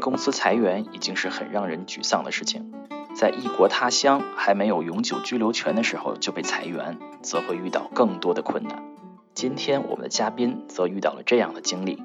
[0.00, 2.72] 公司裁员已经是很让人沮丧的事情，
[3.14, 8.82] 在异国他乡还没有永久居留权的时候就被裁员，则会遇到更多的困难。
[9.34, 12.02] 今天我们的嘉宾则遇到了这样的经历，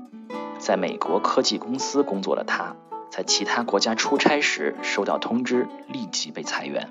[0.59, 2.75] 在美国科技公司工作的他，
[3.09, 6.89] 在其他国家出差时收到通知，立即被裁员。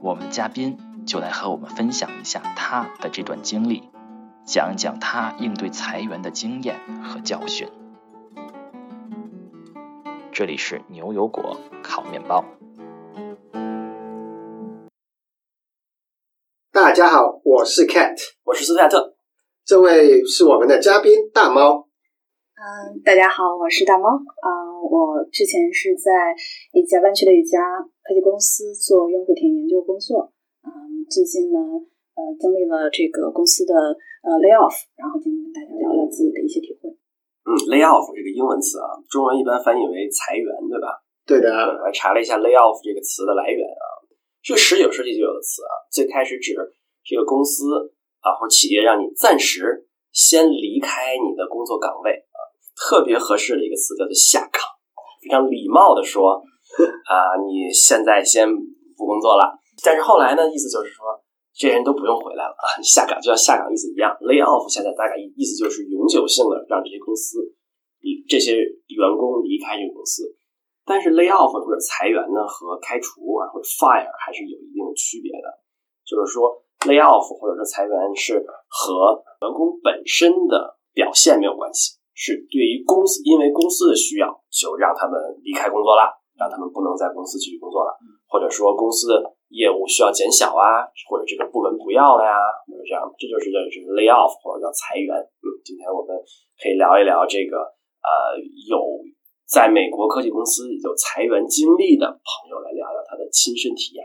[0.00, 3.88] 我们的嘉宾就来和我们分享一下他的这段经历，
[4.44, 7.68] 讲讲他应对裁员的经验和教训。
[10.34, 12.44] 这里是牛油果烤面包。
[16.72, 19.14] 大家好，我是 Cat，我是斯泰特，
[19.64, 21.86] 这位是我们的嘉宾大猫。
[22.58, 24.08] 嗯，大家好，我是大猫。
[24.10, 24.50] 啊、
[24.82, 26.34] 我之前是在
[26.72, 30.32] 一家湾区的一家科技公司做用户体验研究工作。
[30.64, 33.72] 嗯，最近呢，呃，经历了这个公司的
[34.26, 36.73] 呃 layoff，然后今天跟大家聊聊自己的一些体会。
[37.44, 40.88] 嗯，lay off 这个英文词啊，中文一般翻译为裁员，对吧？
[41.24, 43.84] 对的，我还查了一下 lay off 这个词的来源啊，
[44.42, 46.56] 是十九世纪就有的词啊，最开始指
[47.04, 52.38] 这个公司啊或企业让你暂时先离开你的工作岗位啊，
[52.76, 54.62] 特别合适的一个词叫做下岗，
[55.20, 56.40] 非常礼貌的说
[57.04, 58.48] 啊，你现在先
[58.96, 59.52] 不工作了。
[59.84, 61.04] 但是后来呢，意思就是说
[61.54, 67.38] 这些人都不用回来了啊， 下岗就像下岗意思一样，lay off 现在大概意思就是永久性的让这些公司
[68.28, 70.26] 这些员工离开这个公司。
[70.84, 75.48] 但是 lay off 或者裁员呢，和开除啊或者 fire 还是有一定的区别的。
[76.04, 76.52] 就是说
[76.84, 78.36] lay off 或者说裁员是
[78.68, 87.96] 和员工本身的表现没有关系，是对于公司因为公司的需要就让他们离开工作了，让他们不能在公司继续工作了，
[88.28, 92.34] 或者说公司的业务需要减小啊，或者这个部门不要了呀，
[92.66, 95.14] 或者这样，这就是叫就是 lay off 或者叫裁员。
[95.14, 96.10] 嗯，今天我们
[96.58, 97.62] 可以聊一聊这个
[98.02, 98.34] 呃
[98.66, 98.76] 有
[99.46, 104.02] 在美国科技公司有裁员经历的朋友来聊聊他的亲身体验。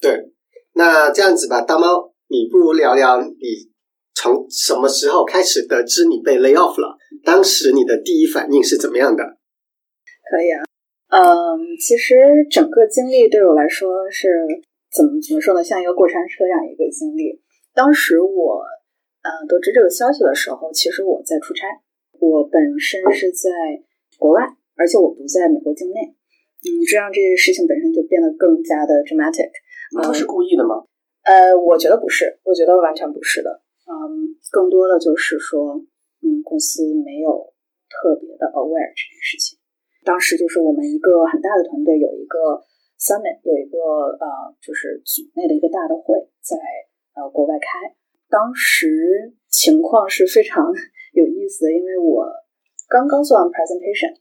[0.00, 0.32] 对。
[0.72, 3.34] 那这样子吧，大猫，你不如聊聊你
[4.14, 6.96] 从什么时候开始得知你被 lay off 了？
[7.24, 9.24] 当时你的第一反应是怎么样的？
[10.30, 10.62] 可以啊，
[11.10, 12.14] 嗯，其实
[12.48, 14.46] 整个经历对我来说是
[14.94, 17.42] 怎么怎么说呢，像一个过山车一样一个经历。
[17.74, 18.62] 当时我
[19.22, 21.66] 呃得知这个消息的时候，其实我在出差，
[22.20, 23.50] 我本身是在
[24.18, 24.42] 国外，
[24.76, 26.14] 而且我不在美国境内，
[26.62, 29.50] 嗯，这让这件事情本身就变得更加的 dramatic。
[29.90, 30.86] 你不是故意的吗？
[31.24, 33.62] 呃，我觉得不是，我觉得完全不是的。
[33.86, 35.82] 嗯，更多的就是说，
[36.22, 37.52] 嗯，公司没有
[37.90, 39.58] 特别的 aware 这件事情。
[40.04, 42.62] 当时就是我们一个很大的团队有一个
[42.98, 43.78] summit，有一个
[44.18, 46.56] 呃，就是组内的一个大的会在
[47.14, 47.94] 呃国外开。
[48.28, 50.72] 当时情况是非常
[51.12, 52.26] 有意思的，因为我
[52.88, 54.14] 刚刚做完 presentation，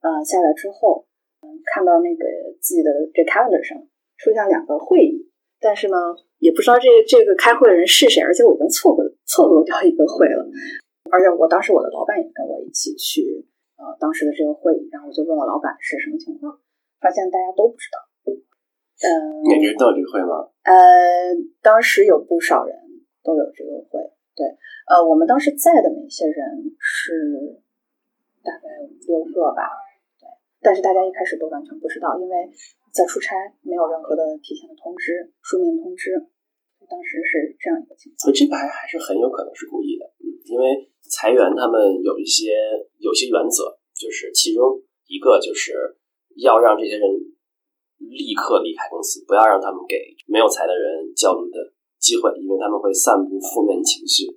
[0.00, 1.06] 呃，下来之后，
[1.42, 2.24] 嗯，看到那个
[2.60, 3.76] 自己的这 calendar 上。
[4.16, 5.28] 出现两个会议，
[5.60, 5.96] 但是呢，
[6.38, 10.46] 也不知道这这个开会的人是谁，而且我已经错过错过掉一个会了，
[11.10, 13.44] 而且我当时我的老板也跟我一起去
[13.84, 16.56] 呃当时的这个会议，然后我就问我老板是什么情况，
[17.00, 18.00] 发现大家都不知道。
[18.24, 19.08] 呃，
[19.44, 20.48] 每个人都有这个会吗？
[20.64, 20.72] 呃，
[21.60, 22.72] 当时有不少人
[23.22, 24.00] 都有这个会，
[24.34, 24.46] 对，
[24.88, 27.60] 呃，我们当时在的那些人是
[28.40, 28.64] 大概
[29.06, 29.68] 六个吧，
[30.16, 30.24] 对，
[30.62, 32.50] 但是大家一开始都完全不知道，因为。
[32.94, 36.14] 在出差，没有任何的提前的通知，书面通知，
[36.88, 38.18] 当时是这样一个情况。
[38.22, 40.03] 所以这个还还是很有可能是故意的，嗯，
[40.54, 42.54] 因为裁员他们有一些
[43.02, 44.78] 有些原则，就是其中
[45.10, 45.74] 一个就是
[46.38, 47.10] 要让这些人
[47.98, 51.58] 立刻离开公司，不要让他们给没有裁的人焦虑的
[51.98, 54.30] 机会，因为他们会散布负面情绪，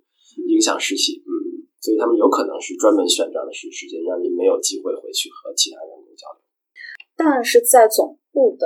[0.49, 6.41] 影响士气，嗯，所以他们有可能是专门选这样的时时间，让你没有机会回去和其他员工交流。
[7.15, 8.65] 但是在总部的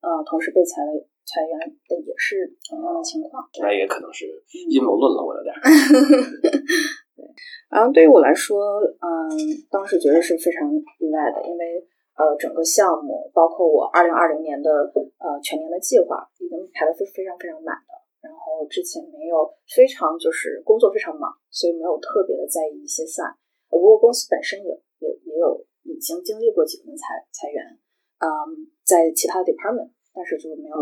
[0.00, 0.80] 呃同事被裁
[1.28, 1.52] 裁员
[1.88, 4.24] 的也是同样的情况，那也可能是
[4.68, 5.34] 阴谋论了，我
[7.16, 7.24] 对
[7.70, 9.28] 然后对于我来说，嗯，
[9.70, 14.70] 当时觉得是非常意外的，因为呃整个项目包括我二零二零年的
[15.18, 23.22] 呃全年的计划已经排的非非常非常满的，然后之前没有非常就是工作非常忙，所以没有特别的在意一些赛。
[23.68, 24.70] 不过公司本身也
[25.00, 25.64] 也也有。
[25.84, 27.64] 已经经历过几轮裁裁员，
[28.20, 28.28] 嗯，
[28.84, 30.76] 在其他的 department，但是就没有，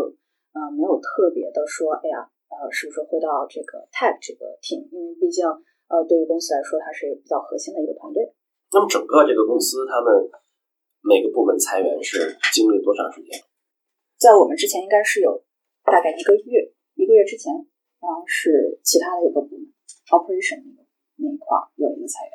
[0.51, 4.87] 呃，没有特别的说，哎呀，呃，是不是会到这个 tech 这个 team？
[4.91, 5.45] 因为毕竟，
[5.87, 8.33] 呃，对于公司来说，它是比较核心的一个团队。
[8.71, 10.27] 那么整个这个公司，他们
[11.03, 13.31] 每个部门裁员是经历多长时间？
[14.17, 15.43] 在我们之前应该是有
[15.83, 17.53] 大概一个月，一个月之前，
[18.01, 19.67] 然后是其他的一个部门
[20.09, 20.63] operation
[21.15, 22.33] 那一块有一个裁员。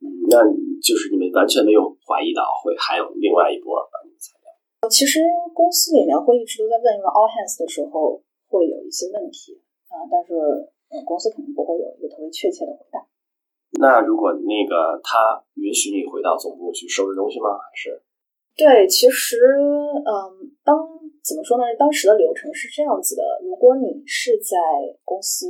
[0.00, 0.40] 嗯，那
[0.80, 4.88] 就是你们完全没有怀疑到会还有另外一波把你们裁掉。
[4.88, 5.20] 其实
[5.52, 10.34] 公司里面会一直都在问，因为 all hands 的时候会有一些问题啊、但是
[10.90, 13.06] 呃公司肯定不会有一个特别确切的回答。
[13.78, 17.54] 那如果那个他允许你回到总部去收拾东西吗？
[17.56, 18.02] 还是
[18.56, 19.38] 对，其实，
[20.04, 20.76] 嗯，当
[21.22, 21.64] 怎么说呢？
[21.78, 24.54] 当时的流程是这样子的：如果你是在
[25.04, 25.48] 公司，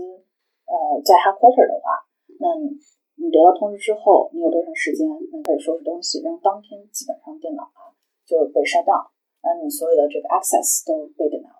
[0.64, 2.06] 呃，在 headquarter 的话，
[2.38, 2.76] 那你
[3.16, 6.22] 你得到通知之后，你有多长时间那开始收拾东西？
[6.22, 7.92] 然后当天基本上电脑啊
[8.24, 9.10] 就被 shut down，
[9.42, 11.59] 然后你所有的这个 access 都被 denial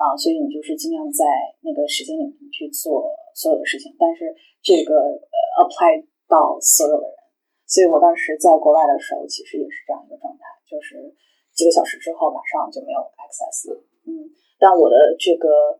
[0.00, 1.28] 啊，所以你就是尽量在
[1.60, 4.32] 那个时间里面去做所有的事情，但是
[4.64, 7.16] 这个呃 apply 到所有的人。
[7.68, 10.96] 所以我当时在国外的时候，其实也是这样一个状态，就是
[11.52, 13.78] 几个小时之后马上就没有 access 了。
[14.08, 14.24] 嗯，
[14.58, 15.78] 但我的这个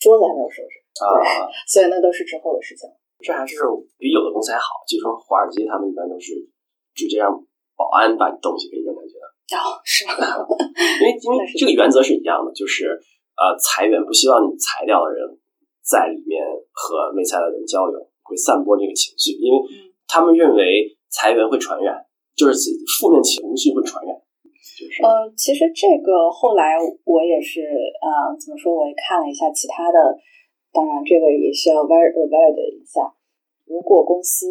[0.00, 1.46] 桌子还没有收拾，啊？
[1.68, 2.88] 所以那都是之后的事情。
[3.20, 3.60] 这还是
[3.98, 4.80] 比有的公司还好。
[4.88, 6.32] 据说华尔街他们一般都是
[6.94, 7.30] 直接让
[7.76, 9.26] 保安把东西给扔下去的，
[9.58, 10.14] 哦，是吗？
[10.98, 12.98] 因为因为 这个原则是一样的，就是
[13.38, 15.38] 呃裁员不希望你裁掉的人
[15.80, 16.42] 在里面
[16.74, 22.04] 和没裁的人交流，会散播这个情绪，因为嗯他们认为裁员会传染，
[22.34, 22.58] 就是
[22.98, 24.12] 负面情绪会传染，
[24.50, 27.60] 就是呃，其实这个后来我也是，
[28.00, 28.74] 呃，怎么说？
[28.74, 30.16] 我也看了一下其他的，
[30.72, 33.14] 当然这个也需要 ver validate 一下。
[33.64, 34.46] 如果公司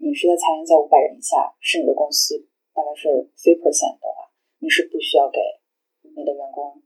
[0.00, 2.36] 你是在裁员在五百人以下，是你的公司
[2.72, 5.40] 大概是 three percent 的话，你是不需要给
[6.16, 6.80] 你的员工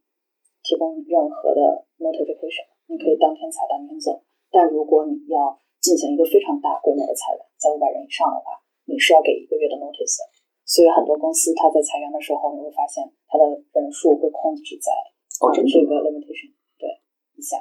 [0.70, 4.22] 提供任何的 notification，你可以当天裁当天走。
[4.54, 8.54] 但如果你要进行一个非常大规模的裁员，在五百人以上的话，
[8.86, 10.22] 你是要给一个月的 notice。
[10.62, 14.94] 所以很多公司它在裁员的时候，你会发现它的人数会控制在
[15.42, 16.86] 哦这个 limitation 对
[17.34, 17.58] 一下，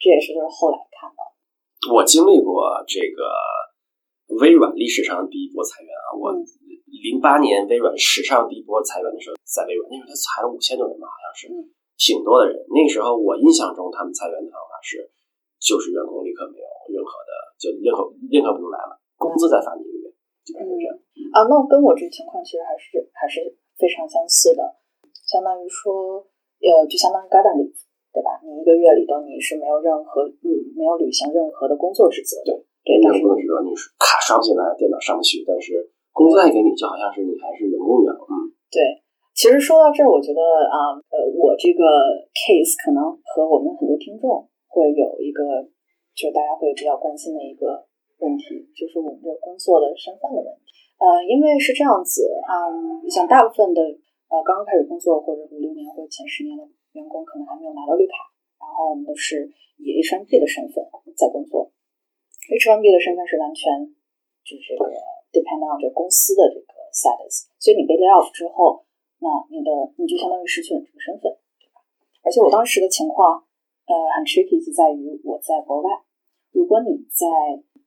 [0.00, 1.92] 这也是就是后来看到的。
[1.92, 3.28] 我经历过这个
[4.40, 6.40] 微软历史上第一波裁员啊，我嗯
[6.88, 11.52] 零八年微软史上第一波裁员的时候，在微软那时候他裁了五千多人吧，好像是，
[11.98, 12.54] 挺多的人。
[12.70, 15.10] 那个时候我印象中他们裁员的方法是，
[15.58, 20.06] 就是员工立刻没有任何的，就任何任何不能来了，工资再发你一个月，
[20.44, 20.92] 基本上是这样。
[21.32, 23.40] 啊，那跟我这个情况其实还是还是
[23.76, 24.62] 非常相似的，
[25.26, 26.24] 相当于说，
[26.60, 27.76] 呃，就相当于 garden leave，
[28.12, 28.40] 对吧？
[28.44, 32.52] 你一个月里头你是没有任何嗯没有履行任何的工作职责的，
[32.84, 38.16] 对，但是那个不能指责你是卡上不进来，电脑上不去，但是工资还给你，就好像是你还是员工一样。
[38.16, 38.32] 嗯，
[38.72, 38.80] 对，
[39.36, 40.40] 其实说到这儿，我觉得
[40.72, 41.84] 啊，呃，我这个
[42.32, 45.60] case 可能和我们很多听众会有一个，
[46.16, 47.84] 就大家会比较关心的一个
[48.24, 50.72] 问题，就是我们这个工作的身份的问题。
[50.96, 53.84] 呃，因为是这样子，嗯，像大部分的
[54.32, 56.64] 呃刚刚开始工作或者五六年或者前十年的
[56.96, 60.80] 员工，可能还没有拿到绿卡，然后我们都是以 H1B 的身份
[61.12, 61.68] 在工作。
[62.48, 63.84] H1B 的身份是完全
[64.48, 64.96] 就是这个
[65.28, 68.85] depend on 这个公司的这个 status，所以你被 lay off 之后，
[69.26, 71.82] 那你的你就相当于失去了这个身份，对吧？
[72.22, 73.42] 而且我当时的情况，
[73.90, 75.90] 呃，很 tricky 就在于我在国外，
[76.54, 77.26] 如果你在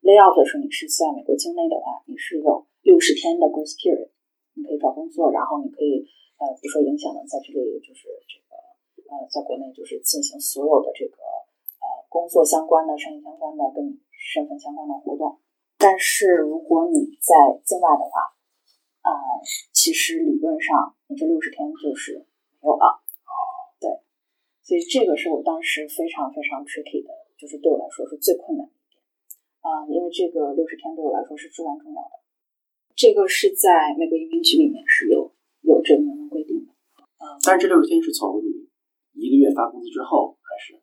[0.03, 4.12] lay off 的时候你是在美国境内的话，你是有六十天的 grace period，
[4.59, 6.03] 你可以找工作，然后你可以
[6.44, 8.59] 呃不受影响的在这里就是这个
[9.07, 11.15] 呃在国内就是进行所有的这个
[11.80, 15.39] 呃工作相关的、商业相关的、跟你身份相关的活动。
[15.80, 18.36] 但是如果你在境外的话，
[19.00, 19.12] 呃，
[19.79, 22.27] 其实理论上你这六十天就是
[22.59, 23.00] 没有了。
[23.24, 23.31] 哦
[23.79, 23.88] 对，
[24.59, 27.07] 所以这个是我当时非常非常 tricky 的，
[27.39, 29.00] 就是对我来说是最困难的一点。
[29.63, 32.19] 啊、因为这个六十天对我来说是至关重要的。
[32.91, 35.31] 这个是在美国移民局里面是有
[35.63, 36.75] 有这个明文规定的。
[37.24, 38.67] 嗯，但是这六十天是从你
[39.15, 40.75] 一个月发工资之后还是？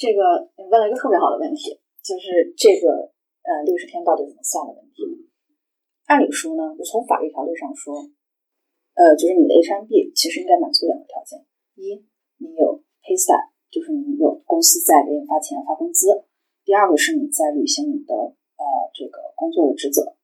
[0.00, 3.12] 这个你问了一个特别好的问题，就是这个
[3.44, 5.28] 呃六十天到底怎么算的问题。
[6.08, 8.00] 按理说呢，就从法律条例上说，
[8.96, 11.44] 呃，就是你的 H1B 其实应该满足两个条件：
[11.76, 12.00] 一，
[12.40, 16.24] 你有 pay stub，就是你有公司在给你发钱发工资；
[16.64, 18.64] 第二个是你在履行你的呃
[18.96, 20.16] 这个工作的职责。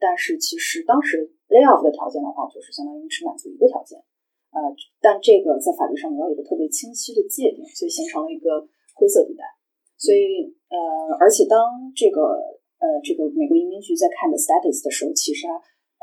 [0.00, 4.02] 但是其实当时 lay off 的条件的话，就是相当于只满足一个条件，
[4.50, 4.58] 呃，
[4.98, 8.66] 但这个在法律上没有一个特别清晰的界定，所以形成了一个
[8.98, 9.46] 灰色地带。
[9.94, 15.54] 所以呃，而且当这个呃这个美国移民局在看的 status 的时候，其实啊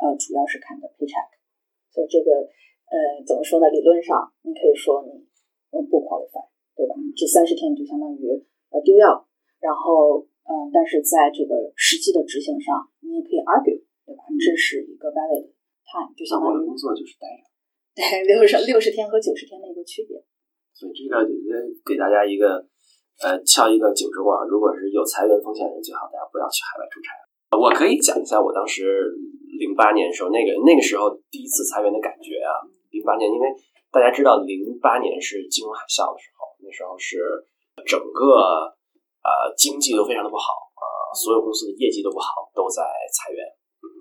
[0.03, 1.31] 呃主要是看的 paycheck。
[1.91, 2.31] 所以这个
[2.91, 3.69] 呃怎么说呢？
[3.71, 5.23] 理论上你可以说你
[5.71, 6.43] 呃不 qualify，
[6.75, 6.95] 对吧？
[7.15, 8.27] 这三十天你就相当于
[8.71, 9.27] 呃丢掉，
[9.59, 14.27] 然后嗯、呃但是在这个实际的执行上，你也可以 argue，对吧？
[14.35, 15.47] 这是一个 valid
[15.87, 17.47] time，就相当于我的工作就是待着，
[17.95, 20.19] 对六十六十天和九十天的一个区别。
[20.75, 21.23] 所以这个
[21.87, 22.67] 给大家一个
[23.23, 27.13] 呃敲一个警钟啊，如果是有裁员风险的人，最好大家不要去海外出差。
[27.55, 29.15] 我可以讲一下我当时
[29.59, 32.59] 零八年的时候，那个那个时候第一次裁员的感觉啊。
[32.91, 33.47] 零八年，因为
[33.91, 37.19] 大家知道，零八年是金融海啸的时候，那时候是
[37.83, 38.71] 整个
[39.19, 43.43] 呃经济都非常的不好啊、所有公司的业绩都不好，都在裁员。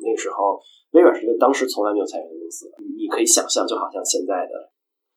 [0.02, 0.62] 那个时候
[0.94, 4.54] 微软是一个当时从来没有裁员的公司，你可以想象，就好像现在的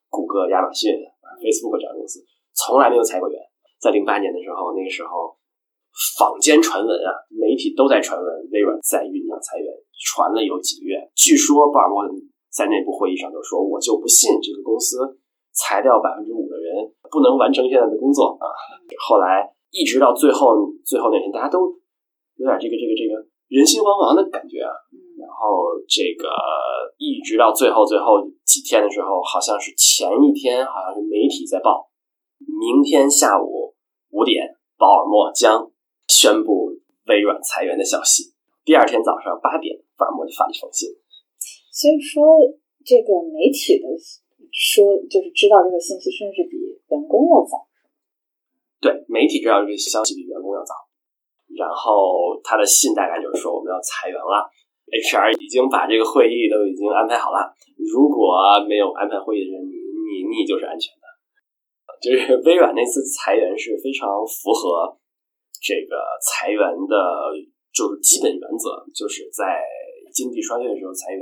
[0.09, 0.93] 谷歌、亚马逊、
[1.37, 2.17] Facebook 这样的公司，
[2.53, 3.37] 从来没有裁过员。
[3.79, 5.37] 在零八年的时候，那个时候
[6.17, 9.67] 坊间传闻啊，媒体都在传闻微软在酝酿裁员，
[10.05, 10.97] 传了有几个月。
[11.15, 12.03] 据说鲍尔默
[12.49, 14.97] 在内部会议上就说：“我就不信这个公司
[15.53, 18.49] 裁掉百分之五的人不能完成现在的工作啊。”
[18.97, 21.69] 后来一直到最后最后那天，大家都
[22.37, 23.13] 有点这个这个这个
[23.49, 24.73] 人心惶惶的感觉啊。
[25.21, 26.29] 然后这个
[26.97, 31.89] 一直到最后最后几天的时候，好像是前一天，好像是媒体在报，
[32.39, 33.66] 明天下午
[34.09, 35.71] 五点，鲍尔默将
[36.07, 36.71] 宣布
[37.07, 38.33] 微软裁员的消息。
[38.63, 40.89] 第二天早上八点，鲍尔默就发了一封信。
[41.71, 42.23] 所以说，
[42.83, 43.85] 这个媒体的
[44.51, 47.67] 说就是知道这个信息，甚至比员工要早。
[48.79, 50.73] 对，媒体知道这个消息比员工要早。
[51.55, 54.45] 然后他的信大概就是说我们要裁员了
[54.91, 57.55] ，HR 已经把这个会议都已经安排好了。
[57.77, 58.35] 如果
[58.67, 61.06] 没有安排会议的人，你你你就是安全的。
[62.01, 64.97] 就是 微软那次裁员是非常符合
[65.61, 66.95] 这个裁员的，
[67.73, 69.61] 就是基本原则，就是在
[70.13, 71.21] 经济衰退的时候裁员，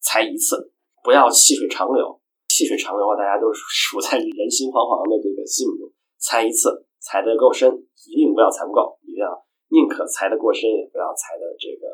[0.00, 2.18] 裁一次，不要细水长流。
[2.52, 5.88] 细水长流啊，大家都处在人心惶惶的这个心中，
[6.20, 7.64] 裁一次，裁得够深，
[8.04, 9.32] 一定不要裁不够，一定要
[9.72, 11.88] 宁可裁得过深，也不要裁的这个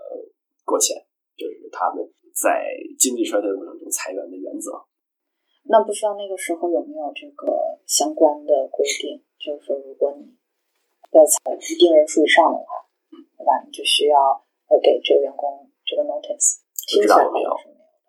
[0.67, 0.99] 过浅，
[1.39, 2.03] 就是他们
[2.35, 4.75] 在经济衰退的过程中裁员的原则。
[5.69, 10.33] 那不知道那个时候有没有这个相关的规定，就是说，如果你
[11.13, 12.89] 要裁一定人数以上的话，
[13.37, 13.53] 对吧？
[13.65, 14.17] 你就需要
[14.73, 16.65] 呃给这个员工这个 notice。
[16.89, 17.53] 听知道有没有，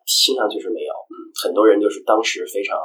[0.08, 0.94] 听上去是没有。
[1.12, 2.80] 嗯，很多人就是当时非常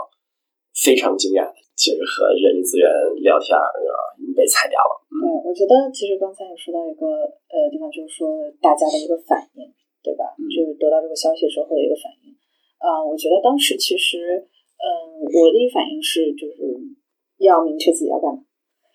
[0.74, 1.46] 非常惊讶，
[1.78, 2.90] 就是和人力资源
[3.22, 3.94] 聊天儿，啊，
[4.34, 5.06] 被裁掉了。
[5.06, 7.06] 对，我觉得其实刚才也说到一个
[7.46, 9.70] 呃地方，就是说大家的一个反应，
[10.02, 10.34] 对吧？
[10.34, 12.34] 嗯就是得到这个消息之后的一个反应。
[12.84, 14.44] 啊、我觉得当时其实，
[14.84, 16.76] 嗯、我的一反应是，就是
[17.38, 18.44] 要明确自己要干嘛，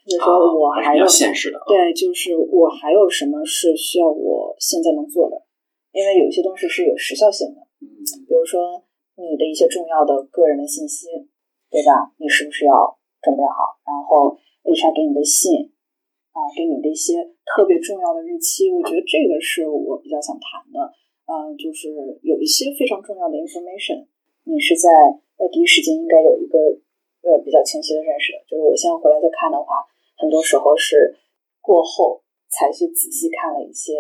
[0.05, 1.65] 就是说我还有啊还是比较现实的啊。
[1.65, 5.41] 对，就是我还有什么是需要我现在能做的，
[5.91, 8.86] 因为有些东西是有时效性的，嗯比如说
[9.17, 11.08] 你的一些重要的个人的信息，
[11.69, 12.13] 对吧？
[12.17, 13.81] 你是不是要准备好？
[13.81, 15.74] 然后 HR 给你的信
[16.31, 17.17] 啊，给你的一些
[17.50, 20.93] 特别重要的日期，我觉得这个是我比较想谈的。
[21.29, 21.93] 嗯、就是
[22.24, 24.08] 有一些非常重要的 information，
[24.46, 24.89] 你是在
[25.39, 26.60] 呃第一时间应该有一个
[27.24, 28.43] 呃比较清晰的认识的。
[28.46, 29.88] 就是我现在回来再看的话，
[30.19, 31.15] 很多时候是
[31.63, 33.96] 过后才去仔细看了一些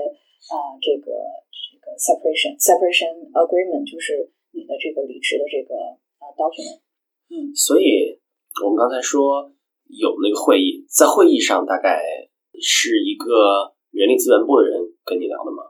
[0.49, 1.11] 啊、这个
[1.51, 5.75] 这个 separation separation agreement，就是你的这个离职的这个
[6.19, 6.81] 啊 document。
[7.29, 8.19] 嗯所以
[8.65, 9.51] 我们刚才说
[9.85, 12.01] 有那个会议，在会议上大概
[12.59, 15.69] 是一个人力资源部的人跟你聊的吗？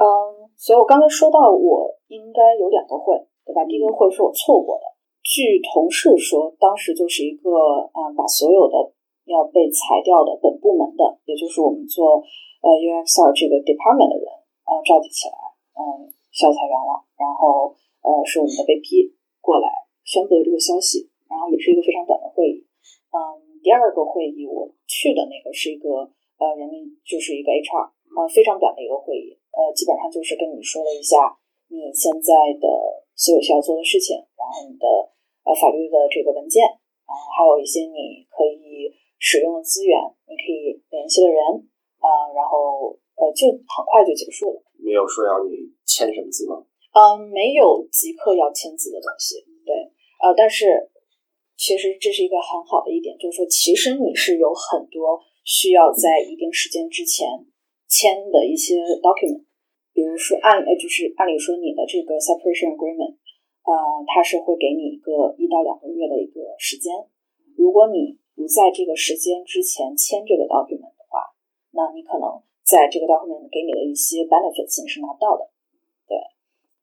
[0.00, 3.64] 嗯，所以我刚才说到，我应该有两个会，对吧？
[3.64, 4.84] 第一个会是我错过的，
[5.22, 7.50] 据同事说，当时就是一个、
[7.94, 8.92] 嗯把所有的
[9.26, 12.22] 要被裁掉的本部门的，也就是我们做
[12.62, 14.26] 呃 UXR 这个 department 的人
[14.64, 15.38] 啊、呃召集起来，
[15.78, 19.68] 嗯，需要裁员了，然后呃是我们的 VP 过来
[20.04, 22.66] 宣布了这个消息，然后也是一个非常短的会议。
[23.14, 23.18] 嗯，
[23.62, 31.38] 第二个会议我去的那个是一个呃人力，就是一个 HR，呃非常短的一个会议，呃基本上就是跟你说了一下
[31.70, 32.66] 你现在的
[33.20, 34.88] 所有需要做的事情，然后你的
[35.44, 36.64] 呃法律的这个文件，
[37.04, 38.88] 然后还有一些你可以
[39.20, 39.92] 使用的资源，
[40.24, 41.38] 你可以联系的人，
[42.00, 44.64] 啊、然后呃就很快就结束了。
[44.80, 46.64] 没有说要你签什么字吗？
[46.96, 49.76] 嗯，没有即刻要签字的东西，对，
[50.24, 50.90] 呃，但是
[51.60, 57.28] 其实这是一个很好的一点，就是说，其实你是有很多需要在一定时间之前
[57.86, 59.44] 签的一些 document，
[60.00, 63.20] 比如说按呃，就是按理说你的这个 separation agreement，
[63.68, 63.76] 呃，
[64.08, 66.88] 它是会给你一个一到两个月的一个时间，
[67.52, 71.36] 如果你不在这个时间之前签这个 document 的话，
[71.76, 75.52] 那你可能在这个 document 给你的一些 benefits 你是拿不到的。
[76.08, 76.16] 对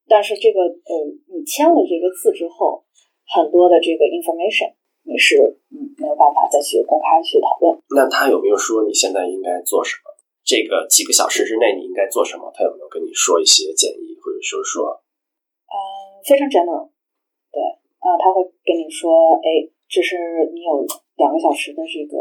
[0.05, 0.93] 但是这个呃，
[1.33, 2.85] 你签了这个字之后，
[3.25, 7.81] 很多的这个 information 你是嗯没有办法再去公开去讨论。
[7.97, 10.13] 那他有没有说你现在应该做什么？
[10.47, 12.47] 这个几个小时之内你应该做什么？
[12.55, 15.03] 他有没有跟你说一些建议，或者说说
[15.67, 15.75] 嗯，
[16.23, 16.87] 非常 general，
[17.51, 17.59] 对，
[17.99, 20.15] 啊、他会跟你说，哎，这是
[20.55, 20.87] 你有
[21.19, 22.15] 两个小时的这个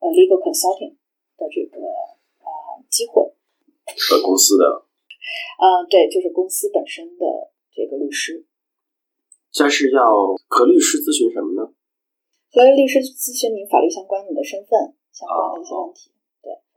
[0.00, 0.96] 呃 legal consulting
[1.36, 1.76] 的这个
[2.40, 3.20] 啊、呃机会，
[4.00, 4.64] 和公司的？
[5.60, 8.46] 嗯，对，就是公司本身的这个律师。
[9.52, 10.08] 这是要
[10.48, 11.74] 和律师咨询什么呢？
[12.48, 16.11] 和律师咨询你法律相关、你的身份相关的一些问题。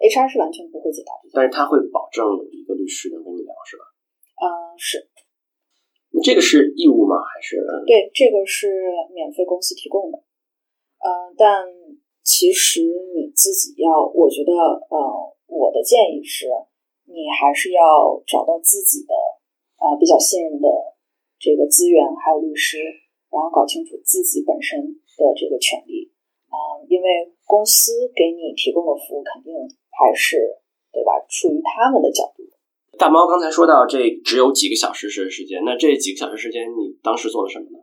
[0.06, 1.34] 对，HR 是完全不会解答这些。
[1.34, 3.84] 但是他会保证有一个律师能跟你聊，是吧？
[4.40, 4.46] 嗯，
[4.78, 5.10] 是。
[6.24, 7.18] 这个是义务吗？
[7.20, 7.58] 还是？
[7.86, 8.72] 对，这个是
[9.14, 10.18] 免费公司提供的。
[11.04, 11.68] 嗯，但
[12.24, 12.82] 其实
[13.14, 14.98] 你自己要，我觉得，呃，
[15.48, 16.48] 我的建议是，
[17.04, 19.14] 你还是要找到自己的
[19.78, 20.70] 呃比较信任的
[21.38, 22.80] 这个资源，还有律师，
[23.30, 26.10] 然后搞清楚自己本身的这个权利
[26.48, 29.54] 啊，因为公司给你提供的服务肯定
[29.98, 30.38] 还是
[30.92, 31.12] 对吧？
[31.30, 32.44] 出于他们的角度。
[32.98, 37.80] 大猫刚才说到，这只有几个小时时时间，那这几个小时时间，你当时做了什么呢？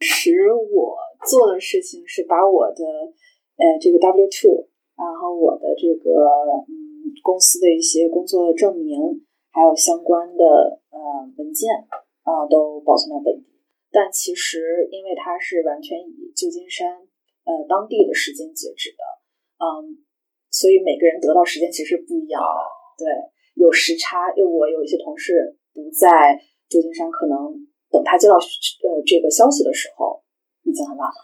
[0.00, 0.96] 时我
[1.28, 2.84] 做的事情是把我的
[3.56, 6.10] 呃这个 W two，然后我的这个
[6.68, 10.44] 嗯公司的一些工作证明，还有相关的
[10.90, 10.98] 呃
[11.36, 11.70] 文件
[12.22, 13.52] 啊都保存到本地。
[13.92, 16.88] 但其实因为它是完全以旧金山
[17.44, 19.04] 呃当地的时间截止的，
[19.60, 20.02] 嗯，
[20.54, 23.34] 所以每个人得到时间其实不一样的，对。
[23.54, 25.38] 有时差，因为我有一些同事
[25.70, 26.34] 不在
[26.66, 27.38] 旧金山，可能
[27.86, 30.18] 等他接到呃这个消息的时候，
[30.66, 31.20] 已经很晚了。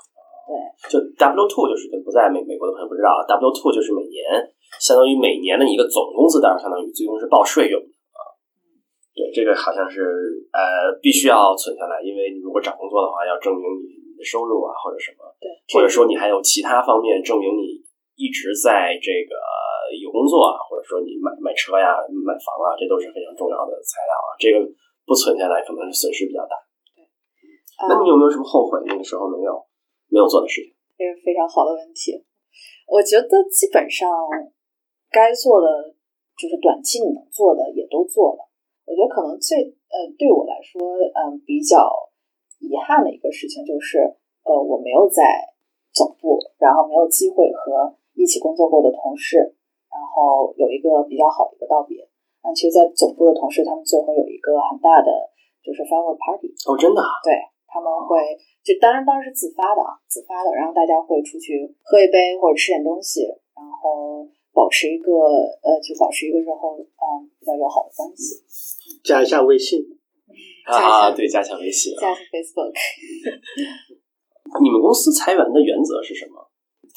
[0.46, 0.54] 对，
[0.86, 4.22] 就 W two 就是不在美美国的朋友不知道，W two 就是每年
[4.78, 8.22] 相当于每年的一个总工资单，相当于最终是报税用的啊。
[9.10, 10.06] 对，这个好像是
[10.54, 17.79] 呃必须要存下来，因为你如果找工作的话，要证明你的收入啊或者什么，对，或者说你还有其他方面证明你
[18.20, 19.32] 一直在这个。
[19.90, 24.38] 有工作啊，或者说你买买车呀、买房啊，这都是非常重要的材料啊。
[24.38, 24.62] 这个
[25.02, 26.54] 不存下来，可能是损失比较大。
[26.94, 27.02] 对，
[27.90, 29.58] 那你有没有什么后悔那个时候没有
[30.06, 30.70] 没有做的事情？
[30.94, 32.22] 这是非常好的问题。
[32.86, 34.06] 我觉得基本上
[35.10, 35.66] 该做的
[36.38, 38.46] 就是短期你能做的也都做了。
[38.86, 39.58] 我觉得可能最
[39.90, 41.90] 呃对我来说嗯比较
[42.62, 43.98] 遗憾的一个事情就是
[44.46, 45.50] 呃我没有在
[45.90, 49.56] 总部，然后没有机会和一起工作过的同事。
[49.90, 51.98] 然后有一个比较好的一个道别，
[52.40, 55.10] 但其实，在总部的同事，他们最后有一个很大的
[55.58, 56.46] 就是 farewell party。
[56.70, 57.02] 哦，真的？
[57.26, 57.34] 对，
[57.66, 64.22] 他们会就当然当然是自发的啊，自发的，然后大家会出去喝一杯或者吃点东西，然后
[64.54, 65.10] 保持一个
[65.66, 68.38] 呃，就保持一个日后嗯比较友好的关系。
[69.02, 69.82] 加一下微信
[70.70, 72.78] 啊，对，加强微信，加上 Facebook。
[74.62, 76.46] 你们公司裁员的原则是什么？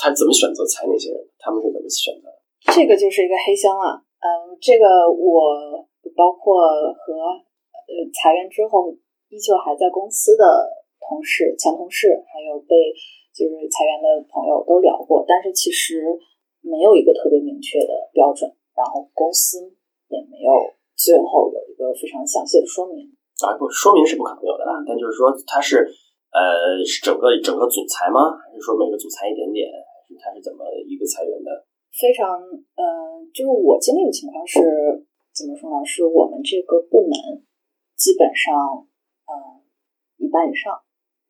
[0.03, 1.23] 他怎么选择裁那些人？
[1.39, 2.27] 他们是怎么选择？
[2.75, 5.79] 这个就是一个黑箱啊，嗯，这个我
[6.11, 6.59] 包括
[6.91, 7.39] 和
[7.87, 8.91] 呃裁员之后
[9.31, 10.43] 依旧还在公司的
[10.99, 12.91] 同事、前同事，还有被
[13.31, 16.03] 就是裁员的朋友都聊过，但是其实
[16.59, 19.71] 没有一个特别明确的标准，然后公司
[20.11, 20.51] 也没有
[20.99, 23.07] 最后有一个非常详细的说明
[23.39, 25.87] 啊，不说明是不可能有的啦，但就是说它是
[26.31, 28.35] 呃是整个整个组裁吗？
[28.39, 29.67] 还是说每个组裁一点点？
[30.19, 31.65] 还是它是怎么一个裁员的？
[31.93, 34.59] 非常，嗯，就是我经历的情况是
[35.33, 35.85] 怎么说呢？
[35.85, 37.13] 是我们这个部门
[37.95, 38.87] 基本上，
[39.29, 39.61] 嗯，
[40.17, 40.73] 一半以上，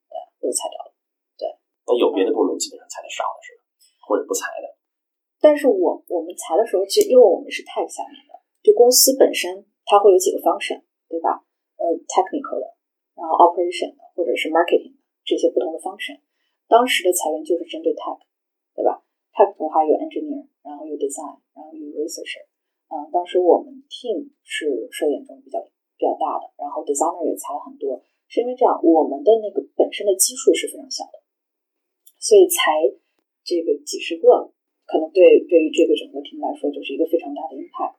[0.08, 0.96] 对，都裁掉了。
[1.38, 1.48] 对，
[1.88, 3.62] 那有别的部门基本上裁的少的是吧？
[4.08, 4.72] 或者不裁的？
[5.44, 10.80] 但是我我们裁的时候，其实因为我们是 tech 下面的，就公司本身它会有几个 function，
[11.12, 11.44] 对吧？
[11.76, 12.72] 呃，technical 的，
[13.20, 16.24] 然后 operation 的，或者是 marketing 的这些不同的 function。
[16.72, 18.24] 当时的裁员就是针对 tech，
[18.74, 19.02] 对吧
[19.34, 22.46] ？tech 的话有 engineer，然后有 design，然后有 researcher。
[22.94, 25.58] 嗯，当时我们 team 是受严重比较
[25.98, 31.18] 比较大的，然后 designer 也裁了很多，是因为这样，我们的那个本身的基数是非常小的，
[32.22, 32.86] 所以才
[33.42, 34.54] 这个几十个，
[34.86, 37.98] 可能对对于这个整个 team 来说就是一个非常大的 impact。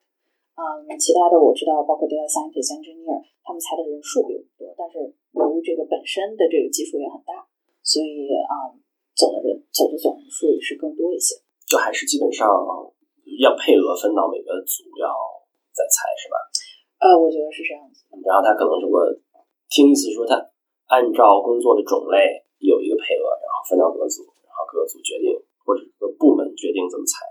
[0.54, 5.02] 嗯，其他的我知道，包括 data scientist、engineer，他们裁的人数比我们多，但是
[5.34, 7.46] 由于这个本身的这个基数也很大，
[7.82, 8.78] 所以啊。
[9.14, 12.46] 走的人走的总人数也是更多一些，就还是基本上
[13.40, 15.08] 要配额分到每个组要
[15.72, 16.36] 再裁是吧？
[16.98, 18.04] 呃，我觉得是这样子。
[18.22, 19.02] 然后他可能是我
[19.70, 20.38] 听意思说他
[20.86, 27.26] 按照工作的种类有一个配额，然后分到各组，然后各个组决定或者各个部门决定怎么裁，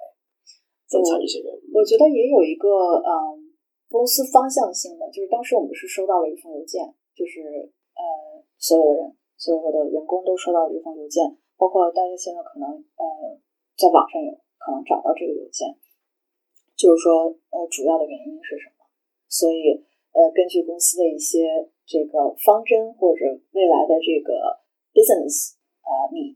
[0.87, 1.49] 怎么裁这些人。
[1.73, 3.53] 我觉得也有一个嗯
[3.89, 11.37] 公司方向性的，就是当时我们是收到了一封邮件，就是呃所有的人所有的员工都收到了一封邮件。
[11.63, 13.39] 包括大家现在可能呃
[13.79, 15.71] 在网上有可能找到这个邮件，
[16.75, 18.83] 就是说呃主要的原因是什么？
[19.31, 19.79] 所以
[20.11, 21.47] 呃根据公司的一些
[21.87, 23.23] 这个方针或者
[23.55, 24.59] 未来的这个
[24.91, 25.55] business
[25.87, 26.35] 呃 need，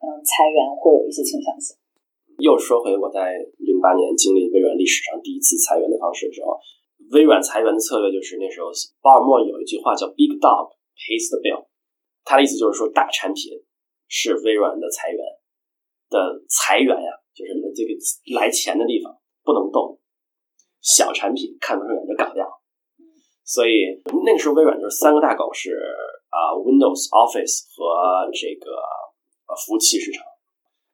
[0.00, 1.76] 可能裁员会有一些倾向性。
[2.40, 6.56] 又说回我在零八年经历微软历史上第一次裁员的方式的时候，
[7.12, 8.72] 微软裁员的策略就是那时候
[9.04, 11.68] 鲍尔默有一句话叫 “Big Dog pays the bill”，
[12.24, 13.52] 他的意思就是说大产品
[14.08, 15.18] 是微软的裁员
[16.08, 17.90] 的裁员呀，就是这个
[18.38, 19.98] 来钱的地方不能动，
[20.80, 22.46] 小产品看不顺眼就搞掉。
[23.44, 25.70] 所以那个时候微软就是三个大狗是
[26.30, 28.74] 啊，Windows、Office 和这个
[29.46, 30.24] 呃服务器市场，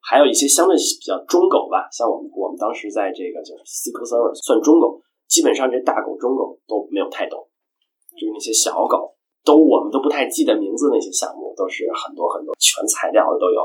[0.00, 7.40] 还有一些相对比较中狗吧，像我们我们当时在这个就是 SQL Server 算中狗，基本上这大狗中狗都没有太动，
[8.12, 9.11] 就是那些小狗
[9.44, 13.60] 都我们都不太记得名字那些项目都是很多很多全材料的都有，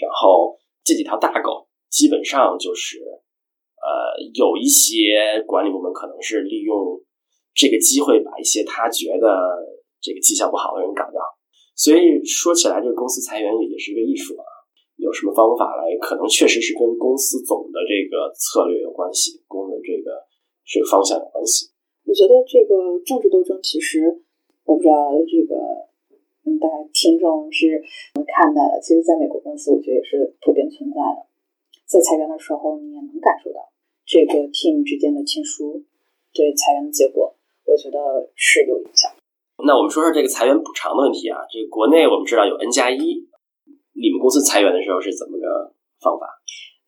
[0.00, 2.98] 然后这几条大狗基本上就是
[3.76, 7.00] 呃有一些管理部门可能是利用。
[7.54, 9.28] 这个机会把一些他觉得
[10.00, 11.20] 这个绩效不好的人搞掉，
[11.76, 14.44] 所以说起来，这个公司裁员也是一个艺术啊。
[14.96, 15.84] 有什么方法来？
[16.00, 20.16] 可能确实是跟公司总的这个策略有关系，公的这个
[20.64, 21.68] 这个方向有关系。
[22.08, 24.00] 我觉得这个政治斗争，其实
[24.64, 25.88] 我不知道这个
[26.44, 27.82] 嗯，大家听众是
[28.14, 28.80] 怎么看待的？
[28.80, 31.26] 其实，在美国公司，我觉得也是普遍存在的。
[31.86, 33.70] 在裁员的时候，你也能感受到
[34.04, 35.84] 这个 team 之间的亲疏
[36.32, 37.34] 对裁员的结果。
[37.64, 39.10] 我觉得是有影响。
[39.62, 41.46] 那我们说说这个裁员补偿的问题啊。
[41.46, 42.98] 这个国内我们知道有 N 加一，
[43.94, 45.70] 你们公司裁员的时候是怎么个
[46.02, 46.26] 方法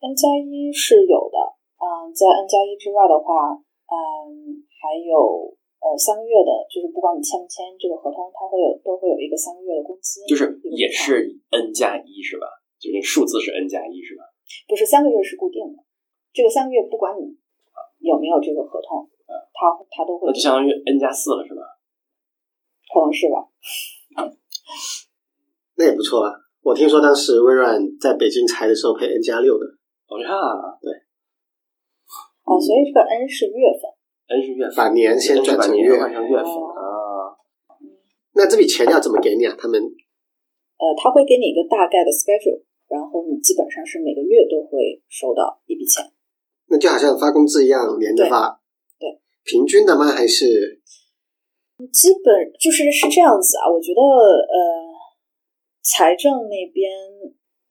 [0.03, 1.37] ？N 加一是有的，
[1.79, 3.55] 嗯，在 N 加一之外的话，
[3.87, 5.55] 嗯，还有
[5.85, 12.49] 呃三个月的，就是不管你签不签这个合同，它会有都会有一个三个月的工资，就是也是 N 加一是吧？
[12.81, 14.25] 就那数字是 N 加一是吧？
[14.67, 15.85] 不是三个月是固定的，
[16.33, 17.37] 这个三个月不管你
[18.01, 19.09] 有没有这个合同。
[19.57, 21.61] 它它都会，那就相当于 N 加四了，是吧？
[22.93, 23.47] 可能是吧。
[25.77, 26.35] 那也不错啊！
[26.61, 29.65] 我听说当时微软在北京裁的时候配 N 加六的。
[30.07, 30.27] 哦呀，
[30.81, 30.91] 对。
[32.43, 33.89] 哦，所以这个 N 是月份
[34.27, 37.37] ，N 是月份，把年先转成月，换成月份啊。
[38.33, 39.55] 那这笔钱要怎么给你啊？
[39.57, 39.79] 他们？
[39.81, 46.03] 呃，他会给你一个大概的 schedule，然后你基本上是每个月都会收到一笔钱。
[46.67, 48.59] 那就好像发工资一样，连着发。
[48.99, 49.07] 对
[49.45, 50.11] 平均的吗？
[50.11, 50.81] 还是
[51.93, 53.71] 基本就是是这样子啊？
[53.71, 54.91] 我觉得呃，
[55.81, 56.91] 财政那边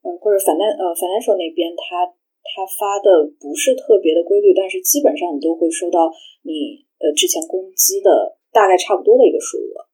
[0.00, 2.08] 呃或者反单呃 financial 那边，他
[2.44, 3.08] 他发的
[3.40, 6.12] 不是特别的规律，但是基本上你都会收到
[6.44, 9.88] 你呃之前工资的大概差不多的一个数额。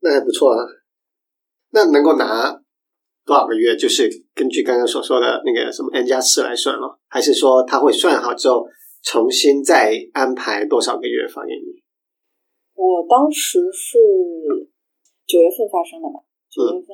[0.00, 0.64] 那还不错啊。
[1.70, 2.62] 那能够拿
[3.26, 3.76] 多少个月？
[3.76, 8.66] 就是根据刚刚所说的那个什么 n 加四来算了，还是说他会算好之后？
[9.00, 11.80] 重新再安排多少个月发给你？
[12.74, 13.96] 我当时是
[15.24, 16.18] 九月份发生的嘛，
[16.50, 16.88] 九月份，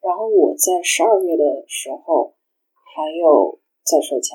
[0.00, 2.34] 然后我在十二月的时候
[2.98, 3.54] 还有
[3.86, 4.34] 再收钱，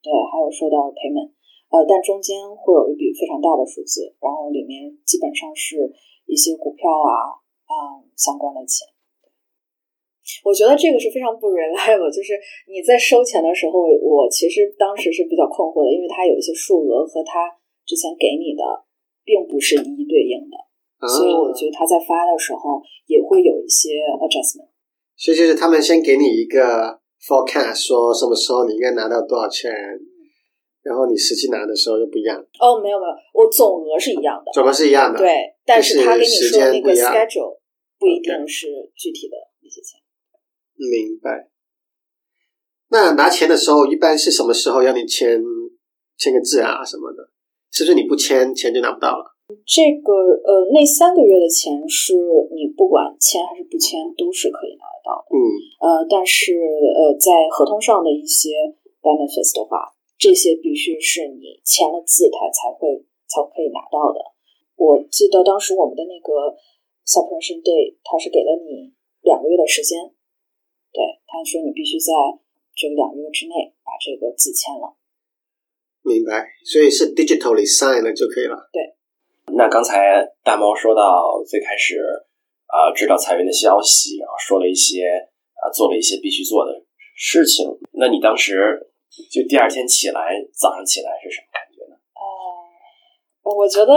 [0.00, 1.36] 对，还有收到 payment，
[1.68, 5.92] 呃，但中间会有一笔非常大的数字，然后里面基本上是
[6.24, 7.36] 一些股票啊
[7.68, 8.88] 啊相关的钱。
[10.40, 17.52] 我觉得这个是非常不 reliable，就是你在收钱的时候，我其实当时是比较困惑的，因为它有一些数额和他
[17.84, 18.64] 之前给你的
[19.20, 20.56] 并不是一一对应的，
[21.04, 24.72] 所以我觉得他在发的时候也会有一些 adjustment。
[25.12, 29.70] 所以就是他们先给你一个 forecast，说什么时候你应该拿到多少钱，
[30.82, 32.36] 然后你实际拿的时候又不一样。
[32.58, 37.58] 哦，没有没有，我总额是一样的，总额是一样的，对，但是他跟你说那个 schedule
[37.98, 40.00] 不一定是具体的那些钱。
[40.74, 41.48] 明白。
[42.90, 45.40] 那拿钱的时候，一般是什么时候要你签
[46.18, 47.30] 签个字啊什么的？
[47.70, 49.24] 是不是你不签，钱就拿不到了？
[49.64, 52.12] 这个呃，那三个月的钱是
[52.52, 55.34] 你不管签还是不签都是可以拿得到的。
[55.34, 55.38] 嗯。
[55.82, 58.50] 呃，但是呃，在合同上的一些
[59.02, 64.20] benefits 的话，这些必须是你签了字，他才会才可以拿到的。
[64.76, 66.56] 我记得当时我们的那个
[67.06, 70.14] separation day，他是给了你两个月的时间。
[70.92, 72.12] 对，他说你必须在
[72.74, 74.96] 这两个月之内把这个字签了。
[76.02, 78.68] 明白，所以是 digitally sign 了就可以了。
[78.72, 78.94] 对。
[79.54, 81.98] 那刚才大猫说到最开始
[82.72, 85.04] 啊，知道裁员的消息，然后说了一些
[85.60, 86.72] 啊，做了一些必须做的
[87.14, 87.68] 事情。
[87.92, 88.56] 那你当时
[89.30, 91.94] 就第二天起来，早上起来是什么感觉呢？
[93.44, 93.92] 哦，我觉得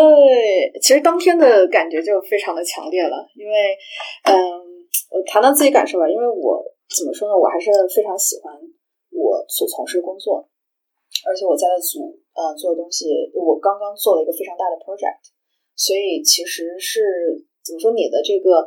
[0.82, 3.78] 其实当天的感觉就非常的强烈了，因为
[4.28, 4.36] 嗯，
[5.10, 6.62] 我谈谈自己感受吧，因为我。
[6.86, 7.34] 怎么说呢？
[7.34, 8.54] 我还是非常喜欢
[9.10, 10.48] 我所从事的工作，
[11.26, 15.34] 而且我在的组呃做的东西，我刚刚做了一个非常大的 project，
[15.76, 17.02] 所以其实是
[17.66, 17.92] 怎么说？
[17.92, 18.62] 你的这个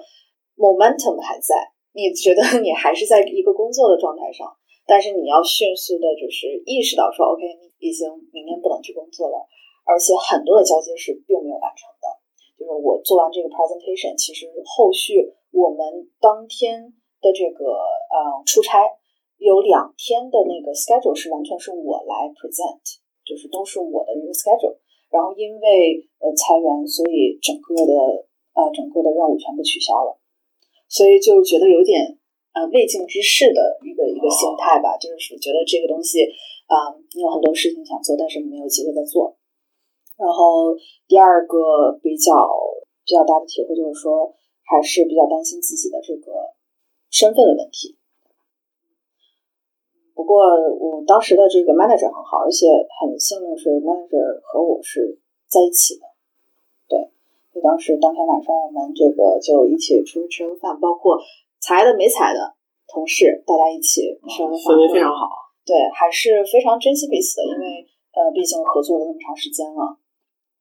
[0.59, 1.55] momentum 还在，
[1.95, 4.51] 你觉得你还是在一个工作的状态上，
[4.87, 9.47] 但是你要迅速的就是意识到说，OK，你已经明天不能去工作了，
[9.87, 12.07] 而且很多的交接是并没有完成的。
[12.59, 17.71] 就是我做完这个 presentation，其实后续我们当天的这个
[18.11, 18.83] 呃出差
[19.39, 22.83] 有两天的那个 schedule 是完全是我来 present，
[23.25, 24.75] 就是都是我的一个 schedule。
[25.09, 28.27] 然后因为呃裁员，所以整个的
[28.59, 30.19] 呃整个的任务全部取消了，
[30.89, 32.19] 所以就觉得有点
[32.55, 36.27] 呃未竟之事的一个一个心态吧，就是觉得这个东西
[36.67, 39.39] 啊，你有很多事情想做，但是没有机会再做。
[40.19, 40.75] 然后
[41.07, 42.35] 第二个比较
[43.07, 44.35] 比较大的体会就是说，
[44.67, 46.59] 还是比较担心自己的这个
[47.09, 47.95] 身份的问题。
[50.19, 50.43] 不过
[50.75, 52.67] 我当时的这个 manager 很好，而且
[52.99, 56.08] 很幸运是 manager 和我是在一起的。
[57.59, 61.19] 对，所以当时当天晚上我们这个就一起出去吃个饭，包括
[61.59, 62.55] 裁的没裁的
[62.87, 65.27] 同事，大家一起吃个饭，氛围非常好。
[65.67, 67.83] 对，还是非常珍惜彼此的，因为
[68.15, 69.99] 呃，毕竟合作了那么长时间了。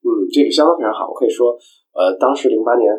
[0.02, 1.08] 嗯，这个相当非常好。
[1.08, 1.54] 我可以说，
[1.94, 2.90] 呃，当时零八年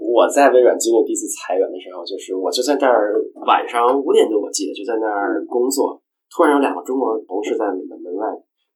[0.00, 3.12] 我在微软经历第一次裁员的时候，就是我就在那儿
[3.44, 6.00] 晚上五点多，我记得就在那儿工作，
[6.32, 8.26] 突然有两个中国同事在门门外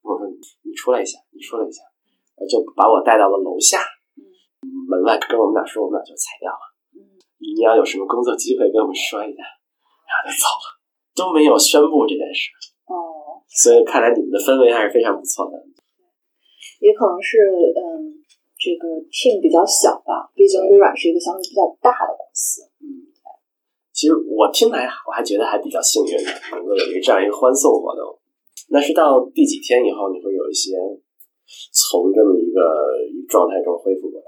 [0.02, 0.36] 跟我说：“你
[0.68, 1.82] 你出来一下，你出来一下。”
[2.48, 3.82] 就把我带到了楼下，
[4.62, 6.64] 门外跟我们俩说，我们俩就裁掉了。
[7.38, 9.42] 你要有什么工作机会跟我们说一下，
[10.08, 10.66] 然后就走了，
[11.14, 12.50] 都没有宣布这件事。
[12.90, 15.54] 哦，所以看来你们的氛围还是非常不错的。
[16.80, 17.38] 也可能是
[17.74, 18.18] 嗯，
[18.58, 22.62] 这个 team 比较小吧，毕竟微软是一个相对比较大的公司。
[22.82, 23.06] 嗯，
[23.92, 28.18] 其实我听来我还觉得还比较幸运的，能够有一个这样一个欢送活动。
[28.70, 30.74] 那是到第几天以后，你会有一些
[31.70, 32.62] 从这么一个
[33.28, 34.27] 状态中恢复过来？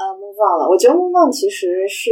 [0.00, 0.64] 啊，move on 了。
[0.64, 2.08] 我觉得 move on 其实是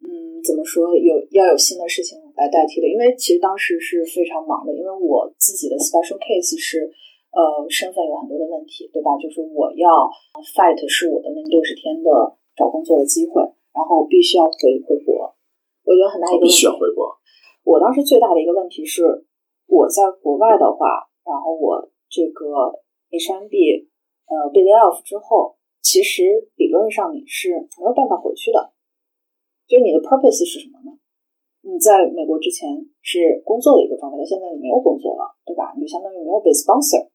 [0.00, 6.90] 嗯，怎么说，有要有新的事情来代替的，因为其实当时是非常忙的，因为我自己的 special case 是。
[7.30, 7.38] 呃，
[7.70, 9.14] 身份有很多的问题，对吧？
[9.22, 10.10] 就是我要
[10.50, 12.10] fight 是我的那六十天的
[12.56, 13.40] 找工作的机会，
[13.70, 15.30] 然后必须要回回国。
[15.86, 17.06] 我觉得很大一个必须要回国。
[17.62, 19.06] 我当时最大的一个问题是，
[19.68, 22.82] 我在国外的话，然后我这个
[23.14, 23.86] HMB
[24.26, 28.72] 呃被 lay off 之后，其实理论上你是没有办法回去的。
[29.66, 30.98] 就你的 purpose 是什么呢？
[31.62, 32.66] 你在美国之前
[33.02, 35.72] 是工作的一个状态，但现在你没有工作了，对吧？
[35.76, 37.06] 你就相当于没有被 sponsor。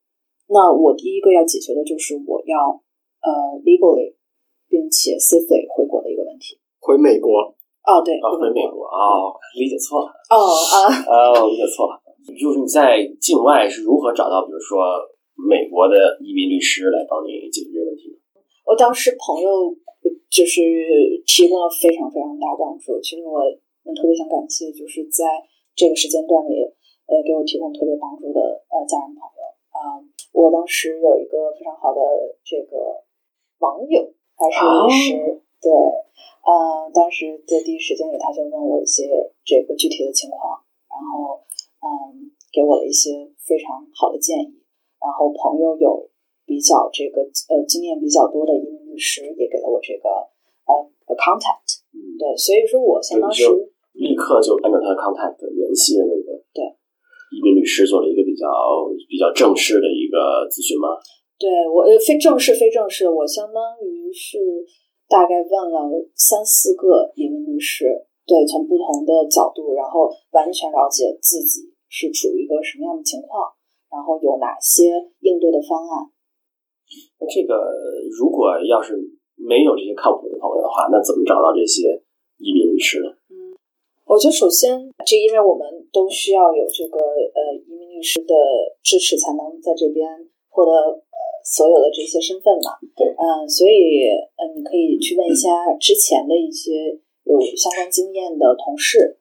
[0.48, 2.80] 那我第一个要解决的就是我要
[3.26, 4.14] 呃 legally
[4.70, 6.62] 并且 safely 回国的一个问题。
[6.80, 7.58] 回美国？
[7.86, 10.14] 哦，对，啊回美国哦，理解错了。
[10.30, 10.78] 哦啊，
[11.10, 12.02] 哦，理解错了。
[12.26, 14.86] 就是你在境外是如何找到，比如说
[15.34, 18.18] 美国的移民律师来帮你解决这个问题呢？
[18.66, 19.78] 我当时朋友
[20.30, 20.60] 就是
[21.26, 23.00] 提供了非常非常大帮助。
[23.00, 23.40] 其实我
[23.94, 25.24] 特别想感谢，就是在
[25.76, 26.60] 这个时间段里
[27.06, 30.02] 呃给我提供特别帮助的呃家人朋友啊。
[30.34, 32.02] 我当时有一个非常好的
[32.44, 33.06] 这个
[33.60, 41.40] 网友，还是律师，对，呃，当时在第一时间里，他就问我一些这个具体的情况，然后
[41.80, 44.62] 嗯，给我了一些非常好的建议。
[45.00, 46.10] 然后朋友有
[46.46, 50.08] 比较这个呃经验比较多的移民律师，也给了我这个
[50.70, 53.44] 呃 contact，嗯，对，所以说我相当时
[53.94, 56.64] 立刻就按照他的 contact 联系的那个对。
[57.34, 58.48] 移民律师做了一个比较
[59.10, 60.96] 比较正式的一个咨询吗？
[61.38, 64.38] 对我呃非正式非正式，我相当于是
[65.10, 73.52] 大概问了三四个移民律师，对，从不同的角度，然后完全了解自己是处于一个什么样的情况，
[73.92, 76.15] 然后有哪些应对的方案。
[77.20, 77.72] 那这个
[78.18, 78.96] 如果要是
[79.36, 82.02] 没有这些靠谱的朋友的话，那怎么找到这些
[82.38, 83.10] 移民律师呢？
[83.30, 83.56] 嗯
[84.06, 88.36] 我觉得首先，这因为我们都需要有这个呃移民律师的
[88.84, 90.06] 支持，才能在这边
[90.48, 92.78] 获得呃所有的这些身份嘛。
[92.96, 94.06] 对，嗯，所以
[94.38, 95.50] 嗯，你可以去问一下
[95.82, 96.94] 之前的一些
[97.24, 99.18] 有相关经验的同事，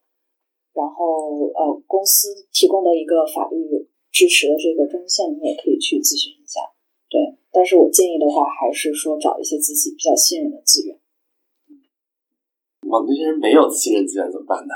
[0.74, 6.61] 然后呃公司提供的一个法律支持的这个专线，你也可以去咨询一下。
[7.09, 7.18] 对，
[7.54, 10.98] 但是我建议的话，还是说找一些自己比较信任的资源。
[12.90, 14.74] 我们这些人没有信任资源怎么办呢？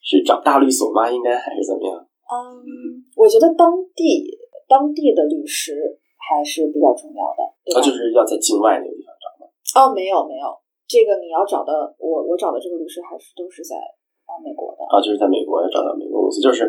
[0.00, 1.10] 是找大律所吗？
[1.10, 1.98] 应该还是怎么样？
[1.98, 4.24] 嗯，我觉得当地
[4.66, 7.42] 当地的律师还是比较重要的。
[7.74, 9.44] 他就是要在境外那个地方找吗？
[9.76, 10.46] 哦，没有没有，
[10.88, 13.76] 这个你要找的，我我找的这个律师还是都是在
[14.24, 14.80] 啊美国的。
[14.88, 16.64] 啊，就是在美国要找到美国公司，就是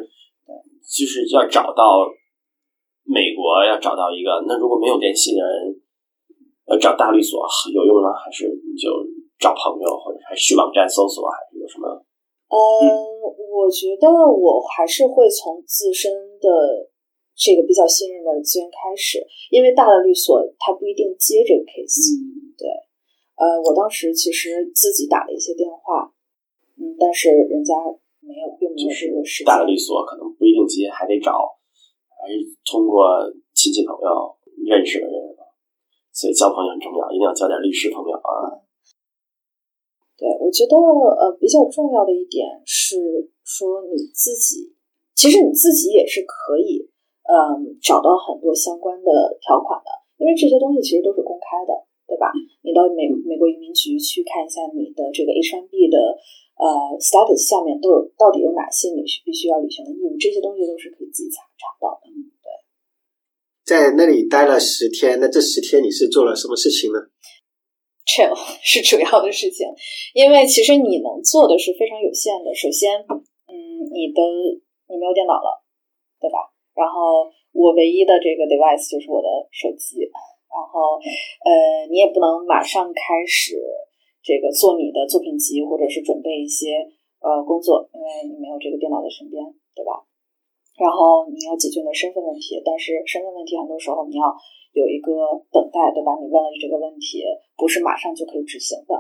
[0.45, 0.51] 对，
[0.83, 2.03] 就是要找到
[3.03, 4.43] 美国要找到一个。
[4.47, 5.81] 那如果没有联系的人，
[6.65, 8.11] 呃，找大律所有用吗？
[8.13, 8.89] 还是你就？
[9.39, 11.83] 找朋友，或者还是去网站搜索，还是有什么？
[12.47, 12.55] 嗯，
[13.51, 16.47] 我觉得我还是会从自身的
[17.35, 19.19] 这个比较信任的资源开始，
[19.51, 22.15] 因为大的律所他不一定接这个 case。
[22.15, 22.69] 嗯，对，
[23.35, 26.13] 呃，我当时其实自己打了一些电话，
[26.79, 27.73] 嗯，但是人家
[28.21, 29.45] 没有，并没有这个时间。
[29.45, 31.35] 大的律所可能不一定接，还得找，
[32.23, 33.03] 还是通过
[33.51, 34.31] 亲戚朋友
[34.63, 35.35] 认识的人，
[36.15, 38.63] 所以交朋友很重要，一定要交点律师朋友啊。
[40.15, 42.95] 对，我觉得呃比较重要的一点是
[43.43, 44.71] 说你自己，
[45.13, 46.87] 其实你自己也是可以
[47.27, 51.75] 嗯找到很多相关的条款的，因为这些东西其实都是公开的，
[52.23, 52.31] 吧？
[52.63, 56.15] 你到美美国移民局去看一下你的这个 H1B 的
[56.55, 62.07] 呃 status 下面都有到底有哪些你是必须要履行的义务，这些东西都是可以自己查查到的。
[62.07, 62.47] 对
[63.67, 66.99] 在那里待了十天，那这十天你是做了什么事情呢
[68.07, 68.31] ？chill
[68.63, 69.67] 是主要的事情，
[70.13, 72.53] 因为其实你能做的是非常有限的。
[72.55, 73.55] 首先，嗯，
[73.91, 74.19] 你的
[74.91, 75.63] 你没有电脑了，
[76.19, 76.51] 对吧？
[76.75, 80.03] 然后我唯一的这个 device 就是我的手机，
[80.53, 81.01] 然后
[81.41, 83.57] 呃，你也不能马上开始
[84.21, 86.77] 这个做你的作品集，或者是准备一些
[87.19, 89.41] 呃工作，因为你没有这个电脑在身边，
[89.73, 90.05] 对吧？
[90.77, 94.29] 然后你要解决你的身份问题，但是身份问题很多时候你要
[94.73, 95.11] 有一个
[95.49, 96.13] 等待，对吧？
[96.21, 97.25] 你问了这个问题，
[97.57, 98.93] 不是马上就可以执行的，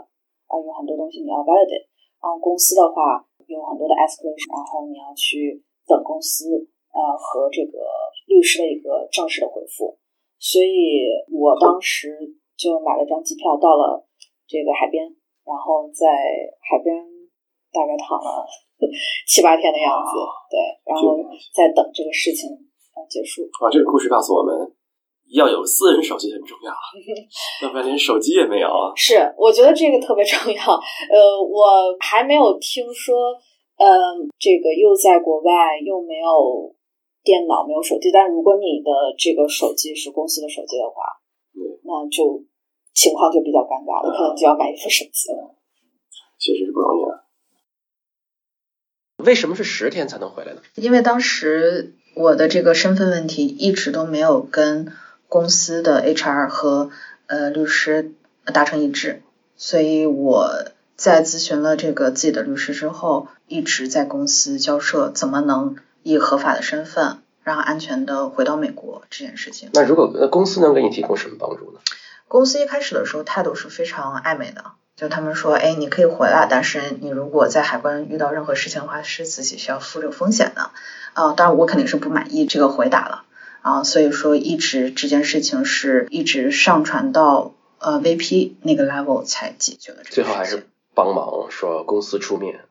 [0.49, 1.89] 啊，有很多东西你要 validate。
[2.21, 6.49] 然后公司的话有很多的 escalation，然后你要去等公司
[6.93, 7.79] 呃和这个
[8.27, 9.97] 律师的一个正式的回复。
[10.43, 12.11] 所以我当时
[12.59, 14.03] 就买了张机票到了
[14.45, 15.07] 这个海边，
[15.47, 16.03] 然后在
[16.59, 16.91] 海边
[17.71, 18.43] 大概躺了
[19.25, 20.11] 七八天的样子，
[20.51, 21.15] 对，然后
[21.55, 22.51] 在等这个事情
[22.91, 23.47] 呃结束。
[23.63, 24.51] 啊，这个故事告诉我们，
[25.31, 26.75] 要有私人手机很重要，
[27.63, 28.91] 要不然连手机也没有啊。
[28.97, 30.59] 是，我觉得这个特别重要。
[30.59, 33.31] 呃，我还没有听说，
[33.79, 36.75] 嗯、这个又在国外又没有
[37.23, 38.11] 电脑、没有手机。
[38.11, 41.03] 但如果你的这个手机是公司的手机的话，
[41.55, 42.43] 嗯那就
[42.93, 45.55] 情况就比较尴尬了，可能就要买一副手机了。
[46.37, 47.23] 确实是不容易啊。
[49.17, 50.61] 为什么是十天才能回来呢？
[50.75, 54.91] 因为当时我的这个身份问题一直都没有跟
[55.29, 56.89] 公司的 HR 和
[57.27, 58.13] 呃律师
[58.53, 59.23] 达成一致，
[59.55, 60.49] 所以我
[60.97, 69.69] 在咨询了这个自己的律师之后，一直在公司交涉怎么能以合法的身份，然后安全的回到美国这件事情。
[69.73, 71.79] 那如果那公司能给你提供什么帮助呢？
[72.27, 80.71] 公司一开始的时候态度是非常暧昧的，就他们说，哎，你可以回来，但是你如果在海关遇到任何事情的话，是自己需要负这个风险的。
[81.13, 83.23] 啊、当然我肯定是不满意这个回答了
[83.61, 90.23] 啊、所以说一直这件事情是一直上传到呃 VP 那个 level 才解决了这个事情。
[90.23, 92.61] 最后还是帮忙说公司出面。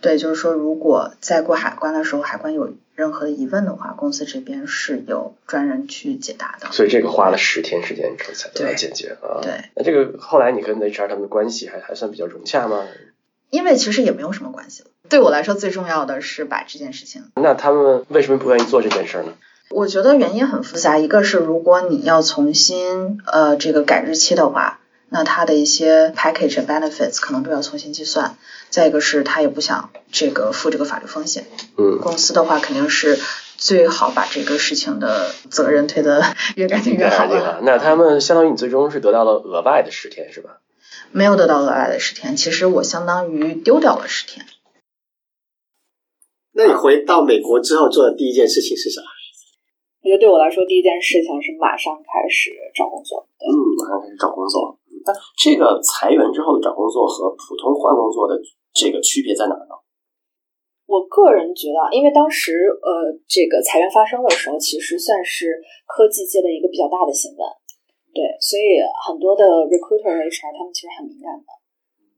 [0.00, 6.68] 对，就是说，如果在过海关的时候，海关有任何的疑问的话，公司这边是有专人去解答的。
[6.72, 9.40] 所以这个花了十天时间之后才得到对解决啊。
[9.42, 12.84] 对，那这个后来你跟 HR 他们的关系还还算比较融洽吗？
[13.50, 14.90] 因为其实也没有什么关系了。
[15.08, 19.32] 对我来说，最重要的是把这件事情那他们为什么不愿意做这件事儿呢？
[19.70, 28.36] 我觉得原因很复杂，一个是如果你要重新呃这个改日期的话，那他的一些 package and benefits 可能都要重新计算。
[28.68, 31.46] 再一个是他也不想这个负这个法律风险，
[31.78, 33.18] 嗯，公司的话肯定是
[33.56, 36.22] 最好把这个事情的责任推得
[36.56, 37.26] 越干净越好。
[37.62, 40.58] 那他们相当于你最终是得到了额外的十天是吧？
[41.12, 44.44] 没有得到额外的十天，其实我相当于丢掉了十天。
[46.52, 49.00] 那你回到美国之后做的第一件事情是啥？
[50.02, 53.28] 我觉得对我来说，第一件事情是马上开始找工作。
[53.38, 53.46] 嗯，
[53.78, 54.78] 马上开始找工作。
[55.06, 58.34] 但这个裁员之后的找工作和普通换工作的
[58.74, 59.78] 这个区别在哪儿呢？
[60.86, 67.42] 我个人觉得啊，因为当时呃，这个裁员发生的时候，其实算是科技界的一个比较大的新闻，
[68.14, 71.50] 对，所以很多的 recruiter HR 他们其实很敏感的。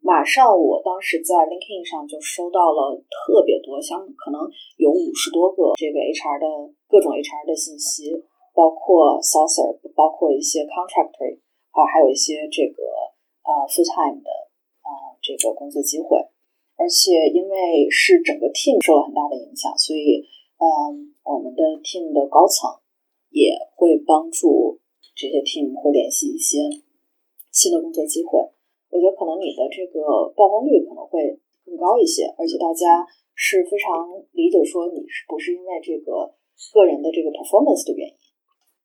[0.04, 4.44] 马上我当时在 LinkedIn 上就收到了特别多，像可能
[4.76, 6.46] 有五十多个这个 HR 的
[6.88, 8.12] 各种 HR 的信息，
[8.52, 11.40] 包括 sourcer，包括一些 contractor，
[11.78, 12.82] 啊，还有一些这个
[13.46, 14.30] 呃 full time 的
[14.82, 16.18] 啊、这个工作机会。
[16.78, 20.22] 而且因为是整个 team 受了很大的影响，所以
[20.62, 22.70] 嗯，我们的 team 的高层
[23.30, 24.78] 也会帮助
[25.18, 26.62] 这些 team 会联系一些
[27.50, 28.38] 新的工作机会。
[28.94, 33.02] 我觉得可能你的这个曝光率可能会更高一些，而且大家
[33.34, 36.30] 是非常理解说你是不是因为这个
[36.72, 38.14] 个人的这个 performance 的原因。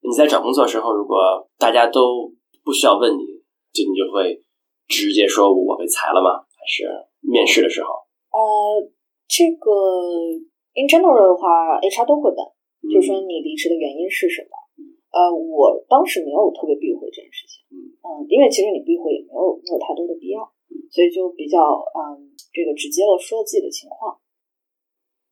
[0.01, 2.33] 你在找工作的时候，如果大家都
[2.63, 3.23] 不需要问你，
[3.71, 4.41] 就你就会
[4.87, 6.47] 直接说我被裁了吗？
[6.55, 6.87] 还是
[7.19, 7.89] 面试的时候？
[8.31, 8.89] 呃，
[9.27, 9.69] 这个
[10.73, 12.39] in general 的话，HR 都会问，
[12.89, 14.55] 就是说你离职的原因是什么？
[15.13, 17.61] 呃，我当时没有特别避讳这件事情，
[18.01, 20.41] 嗯，因为其实你避讳也没有没有太多的必要，
[20.89, 21.61] 所以就比较
[21.93, 24.17] 嗯这个直接的说自己的情况。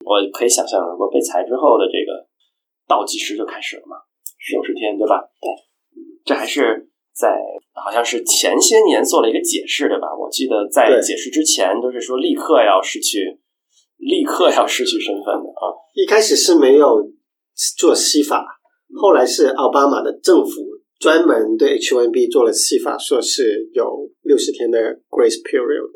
[0.05, 2.27] 我可以想象，如果被裁之后的这个
[2.87, 3.97] 倒计时就开始了嘛，
[4.53, 5.31] 六十天，对吧？
[5.41, 5.49] 对，
[6.25, 6.90] 这还是
[7.21, 7.37] 在
[7.77, 10.09] 好像是前些年做了一个解释，对吧？
[10.17, 13.37] 我记得在解释之前都是说立刻要失去，
[13.97, 15.69] 立刻要失去身份的啊。
[15.93, 17.05] 一开始是没有
[17.77, 18.43] 做西法，
[18.97, 20.49] 后来是奥巴马的政府
[20.99, 25.91] 专门对 H1B 做了西法，说是有六十天的 grace period。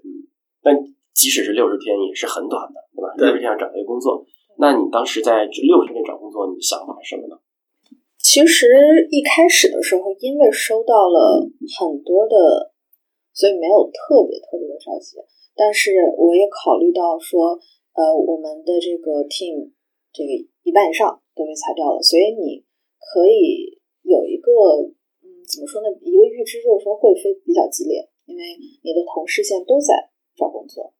[0.62, 0.76] 但
[1.14, 3.08] 即使是六十天，也是很短的，对吧？
[3.18, 4.24] 对六十天要找一个工作，
[4.60, 7.36] 那你当时在这六十天找工作，你的想法是什么呢？
[8.26, 11.46] 其实一开始的时候，因为收到了
[11.78, 12.74] 很多的，
[13.38, 15.22] 所以没有特别特别的着急。
[15.54, 17.54] 但是我也考虑到说，
[17.94, 19.70] 呃，我们的这个 team
[20.12, 22.66] 这个一半以上都被裁掉了，所以你
[22.98, 24.52] 可以有一个，
[25.22, 25.88] 嗯，怎么说呢？
[26.02, 28.42] 一个预知就是说会非比较激烈，因为
[28.82, 30.92] 你的同事现在都在找工作，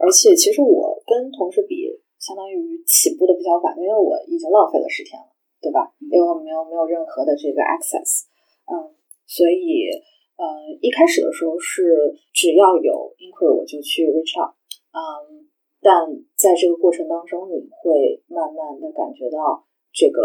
[0.00, 1.84] 而且其实我跟同事比，
[2.18, 5.31] 相当于起步的比较晚，因为我已经浪费了十天了。
[5.62, 5.94] 对吧？
[6.10, 8.26] 因为我没有没有任何的这个 access，
[8.66, 8.90] 嗯，
[9.24, 9.86] 所以
[10.34, 10.44] 呃
[10.82, 14.50] 一开始的时候是只要有 inquiry 我就去 reach out，
[14.90, 15.46] 嗯，
[15.80, 16.02] 但
[16.34, 19.62] 在这个过程当中，你会慢慢的感觉到
[19.94, 20.18] 这个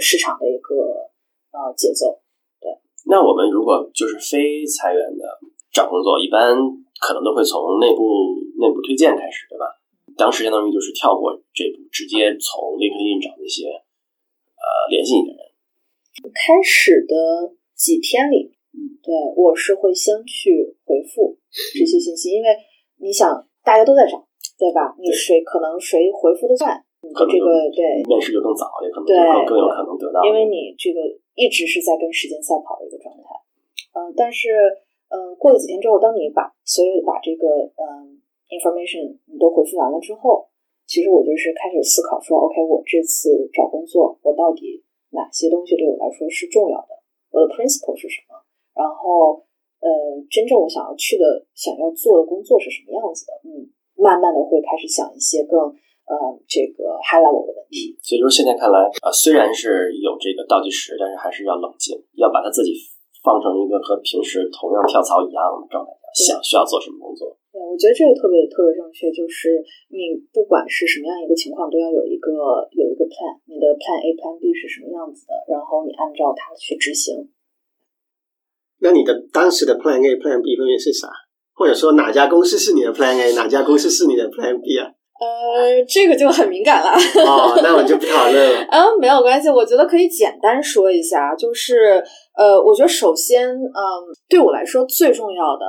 [0.00, 1.06] 市场的一个
[1.54, 2.18] 呃节奏。
[2.58, 2.74] 对
[3.06, 5.22] 那我们如果就是非裁员的
[5.70, 6.50] 找工作，一般
[6.98, 8.02] 可能都会从内部
[8.58, 9.70] 内部推荐开始，对吧？
[10.16, 13.66] 当时相当于就是跳过这步，直接从 LinkedIn 找那些
[14.64, 15.44] 呃联系你的人。
[16.32, 18.56] 开始的几天里，
[19.02, 22.48] 对我是会先去回复这些信息，因为
[22.96, 23.28] 你想
[23.62, 24.24] 大家都在找，
[24.56, 24.96] 对吧？
[24.96, 30.24] 你谁可能谁回复的快，你的这个对面试就更早，也可能就对更更有可能得到。
[30.24, 31.00] 因为你这个
[31.34, 33.22] 一直是在跟时间赛跑的一个状态。
[33.92, 34.48] 嗯、但是
[35.10, 37.46] 嗯、呃过了几天之后，当你把所有把这个
[37.76, 40.48] 嗯、information 你都回复完了之后，
[40.86, 46.92] 其实我就是开始思考说，OK，我这次找工作，我到底哪些东西对我来说是重要的？
[47.30, 48.36] 我的 principle 是什么？
[48.74, 49.42] 然后
[49.80, 49.90] 呃，
[50.30, 53.32] 真正我想要去的、想要做的工作是什么样子的？
[53.44, 55.60] 嗯，慢慢的会开始想一些更
[56.08, 56.14] 呃
[56.48, 57.96] 这个 high level 的问题。
[58.00, 62.72] 所以就是现在看来，啊、虽然是有这个倒计时，但是还是要冷静，要把它自己
[63.24, 67.34] 放成一个和平时同样跳槽一样的状态，想需要做什么工作。
[67.50, 69.58] 对，我觉得这个特别特别正确，就是
[69.90, 72.30] 你不管是什么样一个情况，都要有一个
[72.72, 77.30] 有一个 plan，你的 plan A、plan B 是什么样子的，然后你按照它去执行。
[78.80, 81.08] 那你的当时的 Plan A、Plan B 分别是啥？
[81.54, 84.90] 或者说哪家公司是你的 Plan A，哪家公司是你的 Plan B 啊？
[85.20, 86.90] 呃，这个就很敏感了。
[86.90, 88.66] 哦， 那我就不讨论了。
[88.68, 92.02] 嗯，没有关系，我觉得可以简单说一下，就是
[92.36, 93.72] 呃，我觉得首先，嗯，
[94.28, 95.64] 对我来说最重要的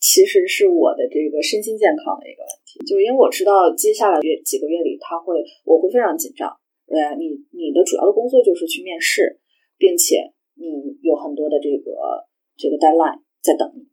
[0.00, 6.48] 其实是我的这个身心健康的一个问题，就因为我知道接下来月几个月里，他会我会非常紧张。
[6.88, 9.38] 呃，你你的主要的工作就是去面试，
[9.78, 12.26] 并且你有很多的这个
[12.56, 13.86] 这个 deadline 在等你，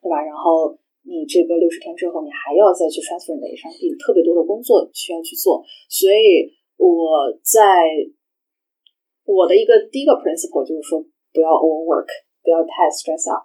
[0.00, 0.22] 对吧？
[0.22, 7.90] 然后你这个六十天之后，你还要再去 transfer 你的 H1B，特别多的工作需要去做，所以我在
[9.24, 12.08] 我的一个第一个 principle 就是说，不要 overwork，
[12.42, 13.44] 不要太 stress out，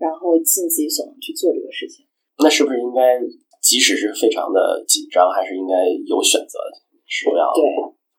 [0.00, 2.08] 然后尽自己所能去做这个事情。
[2.40, 3.20] 那是不是应该，
[3.60, 6.80] 即使是非常的紧张，还是应该有选择的？
[7.04, 7.60] 是不要对，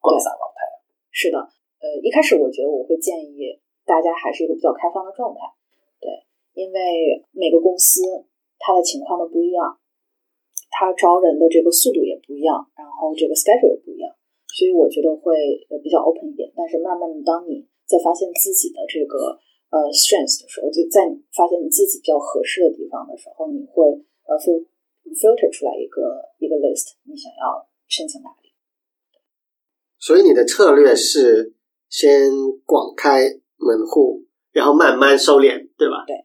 [0.03, 0.67] 广撒网太
[1.09, 3.57] 是的，呃，一开始我觉得我会建议
[3.87, 5.39] 大家还是一个比较开放的状态，
[5.99, 6.11] 对，
[6.53, 8.03] 因为每个公司
[8.59, 9.79] 它的情况都不一样，
[10.69, 14.11] 它招人的这个速度也不一样，然后这个 schedule 也不一样，
[14.51, 15.33] 所以我觉得会
[15.71, 16.51] 呃比较 open 一点。
[16.53, 19.39] 但是慢慢的，当你在发现自己的这个
[19.71, 23.87] 呃 strength 的时候，就在你发现你自己比较合适的地方的时候，你会
[24.27, 24.67] 呃 fil
[25.15, 28.51] filter 出来一个一个 list，你想要申请哪里。
[29.97, 31.55] 所以你的策略是
[31.89, 32.29] 先
[32.65, 33.23] 广开
[33.57, 36.03] 门户，然后慢慢收敛，对吧？
[36.05, 36.15] 对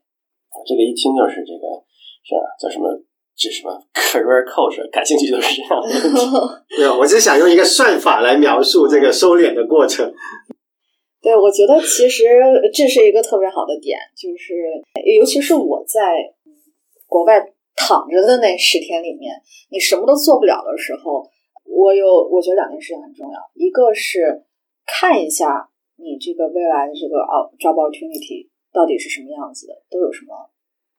[0.66, 1.84] 这个一听就是这个
[2.24, 2.42] 是吧？
[2.58, 2.88] 叫什么？
[3.36, 4.90] 这什么 career coach？
[4.90, 6.26] 感兴趣都是这样的问题。
[6.80, 10.10] 没有，我只是想用一个算法来描述这个收敛的过程。
[11.26, 12.22] 对，我觉得其实
[12.72, 14.54] 这是一个特别好的点，就是
[15.18, 16.32] 尤其是我在
[17.08, 17.34] 国外
[17.74, 19.34] 躺着的那十天里面，
[19.68, 21.28] 你什么都做不了的时候，
[21.64, 24.44] 我有我觉得两件事情很重要，一个是
[24.86, 30.30] 看一下你这个未来的这个哦 job opportunity 到底是什么样子的，都有什么，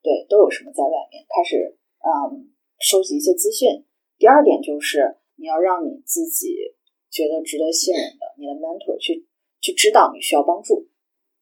[0.04, 3.86] 对，都有什么在外面，开始嗯收集一些资讯。
[4.18, 6.76] 第二点就是你要让你自己
[7.10, 9.26] 觉得值得信任的你的 mentor 去
[9.68, 10.88] 去知道你需要帮助。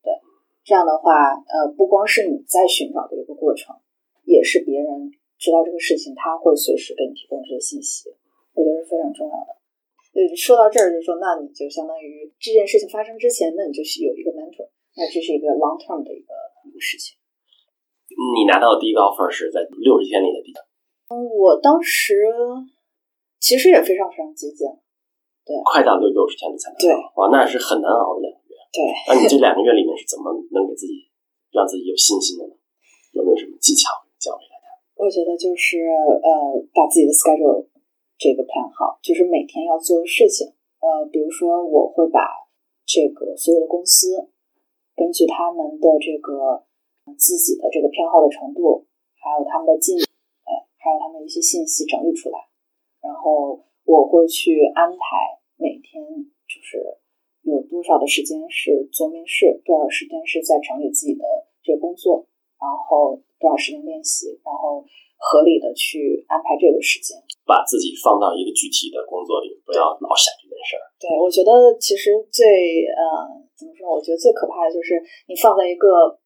[0.01, 0.09] 对，
[0.65, 3.77] 这样的话，呃，不光是你在寻找的一个过程，
[4.25, 8.09] 也是别人知道这个事情，他会随时给你提供这些信息，
[8.57, 9.53] 我觉得是非常重要的。
[10.09, 14.65] 对，说到这儿就说，那你就相当于这件事情发生之前，那你就是有一个 mentor，
[14.97, 16.33] 那这是一个 long term 的一个
[16.65, 17.13] 一个事情。
[18.09, 20.49] 你拿到的第一个 offer 是在六十天里的第
[21.13, 22.25] 嗯我当时
[23.39, 24.49] 其实也非常非常接
[25.45, 28.57] 近，快到六六十天的才能对到，哇，那是很难熬的两个月。
[28.73, 31.07] 对，那你这两个月里面是怎么能给自己
[31.53, 32.53] 让自己有信心的呢？
[33.13, 34.67] 有没有什么技巧教给大家？
[34.97, 37.67] 我觉得就是呃，把自己的 schedule
[38.17, 40.51] 这个 plan 好，就是每天要做的事情。
[40.83, 42.21] 呃，比如说我会把
[42.85, 44.29] 这个所有的公司
[44.95, 46.63] 根据他们的这个
[47.07, 48.85] 呃自己的这个偏好的程度，
[49.17, 52.39] 还有他们的进，呃，还有他们的一些信息整理出来，
[53.01, 56.03] 然后我会去安排每天
[56.49, 56.81] 就是
[57.41, 61.23] 有多少的时间是做面试，多少时间是在整理自己的
[61.63, 62.27] 这个工作，
[62.59, 64.83] 然后多少时间练习，然后
[65.17, 67.15] 合理的去安排这个时间。
[67.45, 70.81] 把自己放到一个具体的工作里，不要老想这件事儿。
[70.97, 73.85] 对，我觉得其实最呃怎么说？
[73.93, 74.97] 我觉得最可怕的就是
[75.29, 76.17] 你放在一个，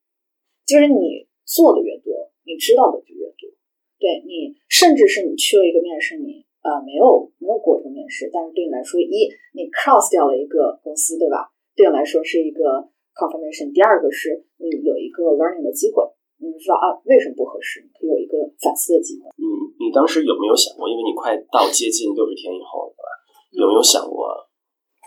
[0.64, 3.52] 就是你做的越多，你知道的就越多。
[4.00, 9.10] 对你，甚至是你去了一个面试，你呃没有没有过这个面试，但是对你来说，一
[9.58, 11.50] 你 cross 掉了一个公司，对吧？
[11.74, 12.86] 对你来说是一个
[13.18, 13.74] confirmation。
[13.74, 16.06] 第二个是你有一个 learning 的机会，
[16.38, 19.26] 你知道啊为什么不合适，你可以有一个反思的机会。
[19.42, 19.50] 你
[19.82, 23.10] 你当时有没有想过，因为你快到接近六十天以后了，对吧？
[23.58, 24.30] 有没有想过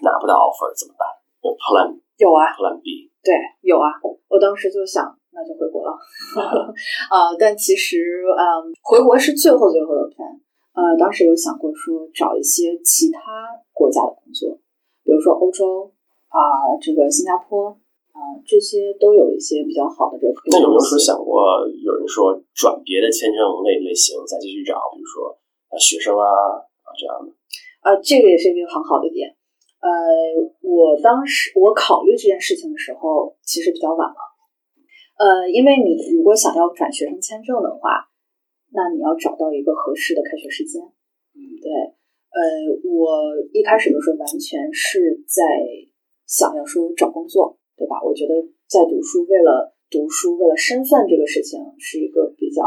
[0.02, 1.06] 拿不到 offer 怎么办？
[1.46, 3.06] 有 plan 有啊，plan B？
[3.22, 3.30] 对，
[3.62, 3.86] 有啊，
[4.26, 5.94] 我当时就想，那就回国了，
[7.06, 10.34] 啊、 但其实，嗯，回国是最后最后的 plan，
[10.74, 13.20] 呃，当时有想过说找一些其他
[13.72, 14.58] 国家的工作，
[15.04, 15.92] 比如说欧洲
[16.28, 17.68] 啊、这个新加坡
[18.12, 20.34] 啊、这些都有一些比较好的这个。
[20.50, 25.36] 那有没有说想过，有人说转别的签证类类型再继续找，比如说
[25.70, 26.24] 呃学生啊
[26.84, 27.32] 啊这样的？
[27.82, 29.34] 呃，这个也是一个很好的点。
[29.80, 29.90] 呃，
[30.62, 34.14] 我当时我考虑这件事情的时候，其实比较晚了。
[35.18, 38.08] 呃，因为你如果想要转学生签证的话，
[38.72, 40.82] 那你要找到一个合适的开学时间。
[41.36, 42.40] 嗯，对，呃，
[42.88, 45.44] 我一开始的时候完全是在
[46.26, 48.02] 想要说找工作，对吧？
[48.02, 48.34] 我觉得
[48.68, 52.64] 在读书，为了读书，为了身份这个事情是一个比较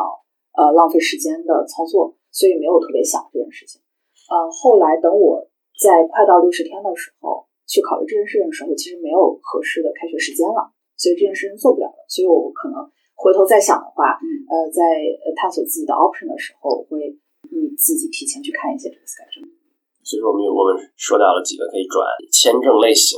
[0.53, 3.81] 呃浪费时间的操作，所以没有特别想这件事情。
[4.29, 5.49] 呃，后来等我
[5.81, 12.05] 在快到六十天的时候去考虑这件事情的时候，其实没有合适的开学时间了，所以这件事情做不了了。
[12.07, 12.89] 所以我可能
[13.25, 14.85] 回头再想的话，呃，在
[15.25, 17.09] 呃探索自己的 option 的时候，我会
[17.49, 19.49] 你自己提前去看一些这个 schedule。
[20.05, 23.17] 所以说我们有我们说到了几个可以转签证类型，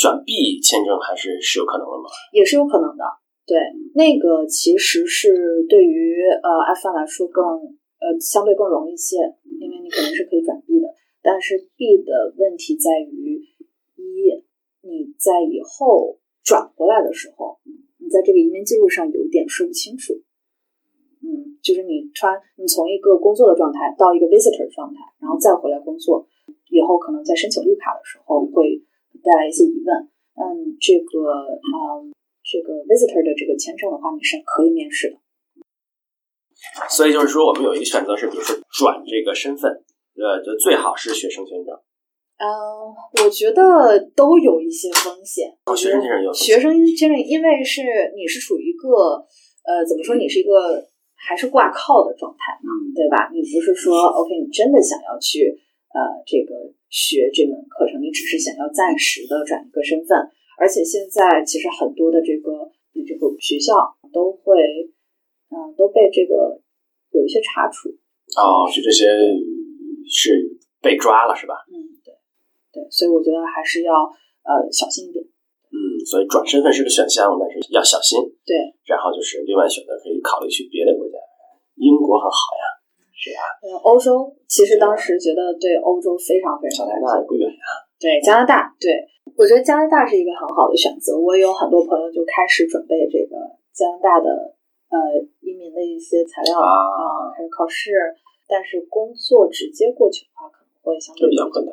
[0.00, 2.08] 转 B 签证还是是有可能的吗？
[2.32, 3.04] 也是有可能的。
[3.44, 3.60] 对，
[3.92, 7.44] 那个其实是对于呃 F 1来说更
[8.00, 9.20] 呃相对更容易一些，
[9.60, 10.88] 因为你肯定是可以转 B 的。
[11.20, 13.44] 但是 B 的问题在于，
[14.00, 14.32] 一
[14.80, 17.76] 你在以后转回来的时候，你
[18.12, 20.12] 在这个移民记录上有一点说不清楚。
[21.24, 26.28] 嗯，就是你穿你从一个工作的状态到一个 visitor 的状态，然后再回来工作，
[26.68, 28.84] 以后可能在申请绿卡的时候会
[29.24, 29.96] 带来一些疑问。
[30.36, 32.12] 嗯，这个嗯。
[32.44, 35.16] 这个 visitor 的这个签证的话，你是可以面试的。
[36.90, 39.70] 所以就是说，我们有一个选择是，比如说转这个身份，
[40.18, 41.78] 呃，就最好是学生签证。
[42.38, 42.46] 嗯，
[43.24, 45.48] 我觉得都有一些风险。
[45.66, 47.82] 哦学生签证有学生签证，因为是
[48.16, 48.88] 你是处于一个
[49.64, 50.16] 呃，怎么说？
[50.16, 50.82] 你是一个
[51.14, 53.30] 还是挂靠的状态嘛，嗯，对吧？
[53.32, 55.54] 你不是说 OK，你真的想要去
[55.94, 60.18] 呃这个学这门课程，你只是想要暂时的转一个身份。
[60.58, 62.70] 而且现在其实很多的这个
[63.06, 63.74] 这个学校
[64.12, 64.58] 都会
[65.52, 66.60] 嗯、都被这个
[67.12, 67.88] 有一些查处。
[68.40, 69.06] 哦，是这些
[70.08, 71.54] 是被抓了是吧？
[71.68, 71.91] 嗯，
[72.72, 73.92] 对对，所以我觉得还是要
[74.42, 75.20] 呃小心一点。
[75.72, 78.20] 嗯，所以转身份是个选项，但是要小心。
[78.44, 81.16] 对，然后就是另外选择可以考虑去别的国家，
[81.76, 82.64] 英国很好呀，
[83.16, 87.16] 是呀，呃，欧洲其实当时觉得对欧洲非常非常加拿。
[87.16, 87.64] 大也不远呀。
[87.96, 88.92] 对加拿大，对
[89.32, 91.16] 我觉得加拿大是一个很好的选择。
[91.16, 93.36] 我也有很多朋友就开始准备这个
[93.72, 94.28] 加拿大的
[94.92, 94.98] 呃
[95.40, 97.92] 移民的一些材料啊开始考试，
[98.44, 101.72] 但是工作直接过去的话，可能会相对比较困难。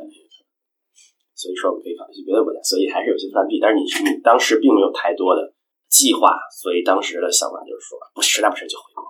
[1.40, 3.56] 所以说我们可以考虑去别的国家，所以还是有些 plan B。
[3.64, 5.56] 但是你你当时并没有太多的
[5.88, 9.08] 计划，所以当时的想法就是说，不实在不行就回国。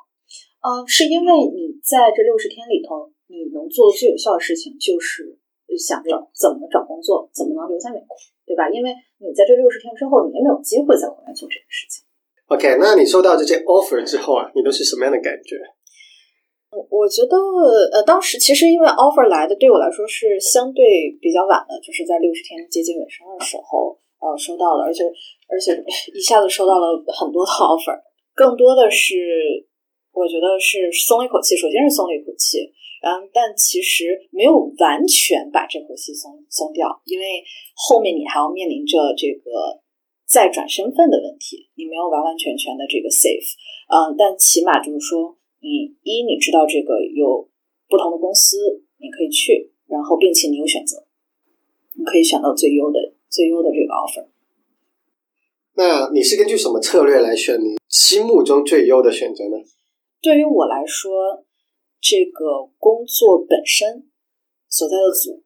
[0.61, 5.41] 呃，是因为你在这六十天里头，你能做最有效的事情就是
[5.73, 8.13] 想着怎么找工作，怎么能留在美国，
[8.45, 8.69] 对吧？
[8.69, 12.05] 因为你在这六十天之后，你也没有机会再回来做这个事情。
[12.53, 15.57] OK，那你收到这些 offer 之后啊，你都是什么样的感觉？
[16.70, 17.36] 我觉得，
[17.93, 25.03] 呃，当时其实因为 offer 来的对我来说是相对比较晚的，就是在六十天接近尾声的时候，呃，收到的，而且
[25.49, 25.74] 而且
[26.13, 27.97] 一下子收到了很多的 offer，
[28.36, 29.65] 更多的是
[30.13, 31.57] 我觉得是松了一口气。
[31.57, 32.61] 首先是松了一口气，
[33.01, 37.41] 嗯，但其实没有完全把这口气松松掉，因为
[37.74, 39.82] 后面你还要面临着这个
[40.30, 43.57] 再转身份的问题，你没有完完全全的这个 safe，
[43.89, 45.39] 嗯，但起码就是说。
[45.62, 47.49] 你一你知道这个有
[47.89, 51.05] 不同的公司你可以去，然后并且你有选择，
[51.97, 54.28] 你可以选到最优的最优的这个 offer。
[55.74, 59.57] 那你是根据什么策略来选你心目中最优的选择呢？
[60.22, 61.45] 对于我来说，
[61.99, 64.10] 这个工作本身
[64.70, 65.43] 所在的组，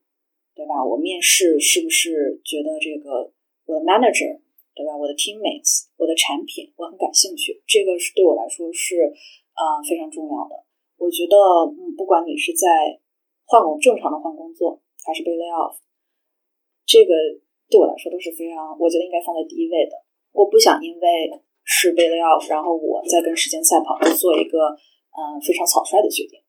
[0.55, 0.83] 对吧？
[0.85, 3.31] 我面试是不是觉得这个
[3.65, 4.39] 我的 manager，
[4.75, 4.97] 对吧？
[4.97, 9.13] 我的 teammates，我的产品，我很感兴趣，这个是对我来说是。
[9.53, 10.65] 啊、非常重要的。
[10.97, 11.37] 我觉得，
[11.69, 12.99] 嗯，不管你是在
[13.45, 15.77] 换工正常的换工作，还是被 lay off，
[16.85, 17.13] 这个
[17.69, 19.93] 对我来说都是非常，我觉得应该放在第一位的。
[20.31, 21.29] 我不想因为
[21.63, 24.73] 是被 lay off，然后我再跟时间赛跑，做一个
[25.13, 26.41] 嗯、非常草率的决定。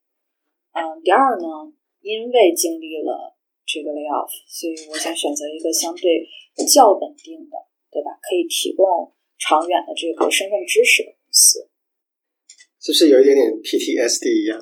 [0.73, 3.37] 嗯，第二呢，因为经历了
[3.67, 6.27] 这个 lay off，所以我想选择一个相对
[6.67, 7.57] 较稳定的，
[7.91, 8.17] 对吧？
[8.23, 11.71] 可以提供长远的这个身份支持的公司。
[12.85, 14.61] 是不是有一点点 PTSD 一样？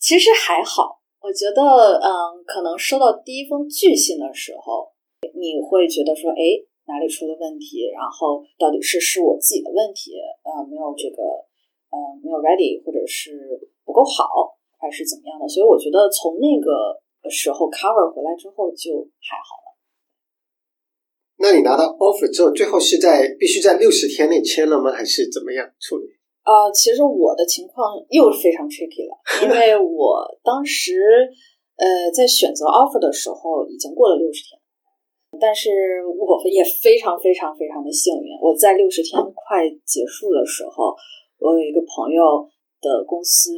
[0.00, 1.60] 其实还好，我觉得，
[2.00, 4.88] 嗯，可能收到第一封拒信的时候，
[5.36, 6.56] 你会觉得说，哎，
[6.88, 7.84] 哪里出了问题？
[7.92, 11.20] 然后到底是是我自己的问题，呃，没有这个，
[11.92, 15.44] 呃，没有 ready，或者是不够好，还是怎么样的？
[15.44, 16.96] 所以我觉得从那个
[17.28, 19.76] 时候 cover 回来之后就还好了。
[21.36, 24.90] 那你拿到 offer 之后，最后是在必须在六十天内签了吗？
[24.90, 26.16] 还是怎么样处理？
[26.48, 29.12] 呃，其实我的情况又非常 tricky 了，
[29.44, 31.28] 因为我当时
[31.76, 34.56] 呃在选择 offer 的时候已经过了六十天，
[35.38, 40.96] 但是我也非常非常非常的幸运，我在六十天快结束的时候，
[41.36, 42.48] 我有一个朋友
[42.80, 43.52] 的公司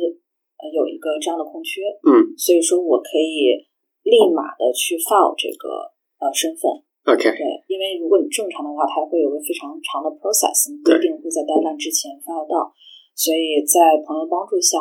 [0.59, 3.55] 呃有一个这样的空缺，嗯，所以说我可以
[4.03, 6.83] 立马的去 file 这个呃身份。
[7.09, 12.69] OK，对，因为如果你正常的话，它会有个非常长的 process，你不一定会在 deadline 之前 file 到。
[13.17, 14.81] 所以在朋友帮助下，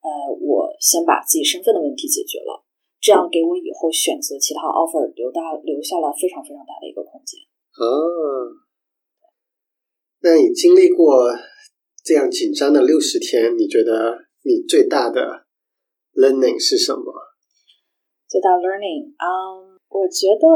[0.00, 0.08] 呃，
[0.40, 2.64] 我先把自己身份的问题解决了，
[3.00, 7.40] 这样给我以后选择其他 offer 留大留下了非常非常大的一个空间。
[7.80, 7.88] 哦，
[10.20, 11.32] 那你经历过
[12.04, 15.44] 这样紧张的六十天，你觉得你最大的
[16.12, 17.12] learning 是什么？
[18.28, 20.46] 最大 learning，嗯、um,，我觉得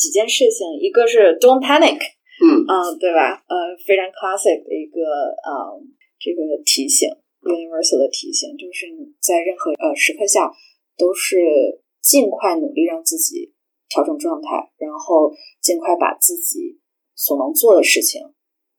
[0.00, 2.00] 几件事情，一个是 don't panic，
[2.40, 3.44] 嗯嗯，对吧？
[3.44, 5.04] 呃，非常 classic 的一个
[5.44, 5.76] 呃
[6.18, 7.06] 这个提醒
[7.44, 10.50] ，universal 的提醒，就是你在任何呃时刻下
[10.96, 13.52] 都是尽快努力让自己
[13.90, 15.30] 调整状态，然后
[15.60, 16.80] 尽快把自己
[17.14, 18.32] 所能做的事情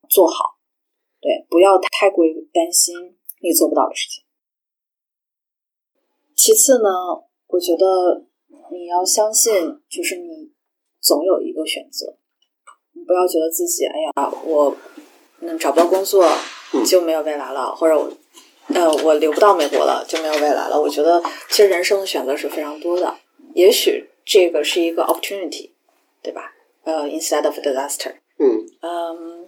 [0.10, 0.58] 做好，
[1.22, 2.96] 对，不要太过于担心
[3.42, 4.24] 你做不到的事情。
[6.36, 6.90] 其次呢，
[7.46, 8.26] 我觉得
[8.72, 9.54] 你要相信，
[9.88, 10.52] 就是你
[11.02, 12.16] 总有一个选择。
[12.94, 14.76] 你不要觉得自己，哎呀，我
[15.40, 16.30] 嗯找不到工作
[16.86, 18.12] 就没有未来了，或者我
[18.74, 20.80] 呃我留不到美国了就没有未来了。
[20.80, 23.16] 我觉得其实人生的选择是非常多的，
[23.54, 25.72] 也许这个是一个 opportunity，
[26.22, 26.54] 对吧？
[26.84, 28.14] 呃，instead of disaster。
[28.38, 29.48] 嗯嗯，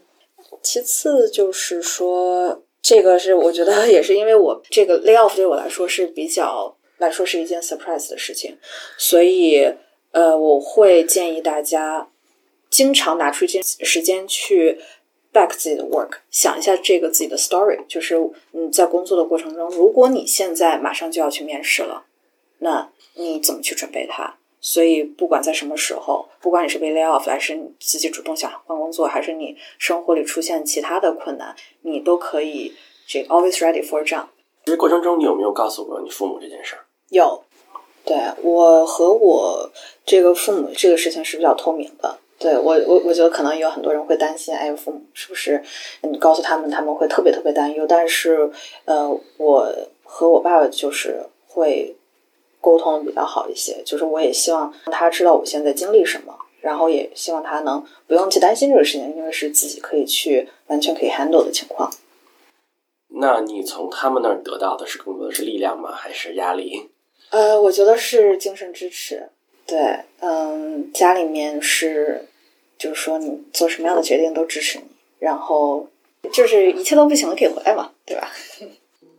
[0.61, 8.57] 其次就是说，这个是我觉得也是因为我这个 layoff 对我来说是比较来说是一件 surprise 的事情，
[8.97, 9.73] 所以
[10.13, 12.07] 呃，我会建议大家。
[12.69, 14.79] 经常拿出一些时间去
[15.31, 18.15] back 自己的 work，想一下这个自己的 story，就是
[18.51, 22.05] 嗯，在工作的过程中，如果你现在马上就要去面试了，
[22.57, 24.37] 那你怎么去准备它？
[24.59, 32.73] 所以不管在什么时候，不管你是被 lay off，还是你自己主动想换工作，还是你生活里出现其他的困难，你都可以
[33.05, 34.29] 这 always ready for jump。
[34.65, 36.85] 这过程中，你有没有告诉过你父母这件事儿？
[37.09, 37.43] 有，
[38.05, 39.69] 对我和我
[40.05, 42.17] 这个父母这个事情是比较透明的。
[42.37, 45.63] 对我，我我觉得可能有很多人会担心，哎，父母是不是
[46.01, 47.85] 你告诉他们，他们会特别特别担忧。
[47.87, 48.51] 但是，
[48.83, 49.73] 呃，我
[50.03, 51.95] 和我爸爸就是会
[52.59, 61.89] 沟通比较好一些，就是我也希望他知道我现在经历什么，然后也希望他能不用去担心这个事情，因为是自己可以去完全可以 handle 的情况。
[63.15, 65.93] 那你从他们那儿得到的是更多的是力量吗？
[65.93, 66.89] 还是压力？
[67.33, 69.29] 呃，我觉得是精神支持。
[69.65, 69.79] 对，
[70.19, 72.25] 嗯，家里面是，
[72.77, 74.85] 就是说你做什么样的决定都支持你，
[75.17, 75.87] 然后
[76.31, 78.29] 就是一切都不行了可以回来嘛，对吧？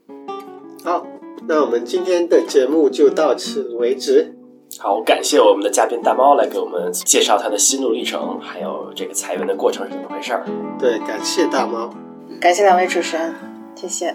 [0.84, 1.04] 好，
[1.48, 4.32] 那我们今天的节目就到此为止。
[4.78, 10.44] 好，感谢我们的嘉宾大猫来给我们介绍他的心路历程，还有这个裁员的过程是怎么回事儿。
[10.78, 11.92] 对，感谢大猫。
[12.40, 13.34] 感谢两位主持人，
[13.74, 14.14] 谢谢。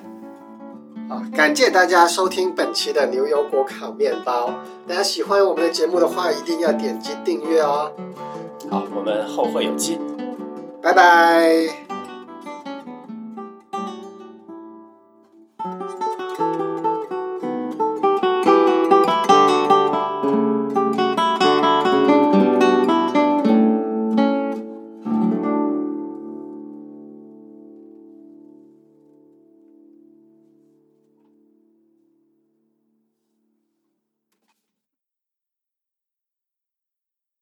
[1.10, 4.54] 好，感谢大家收听本期的牛油果烤面包。
[4.88, 7.92] 大家喜欢我们的节目的话，一定要点击订阅哦。
[8.70, 10.00] 好，我们后会有期。
[10.84, 11.89] 拜拜。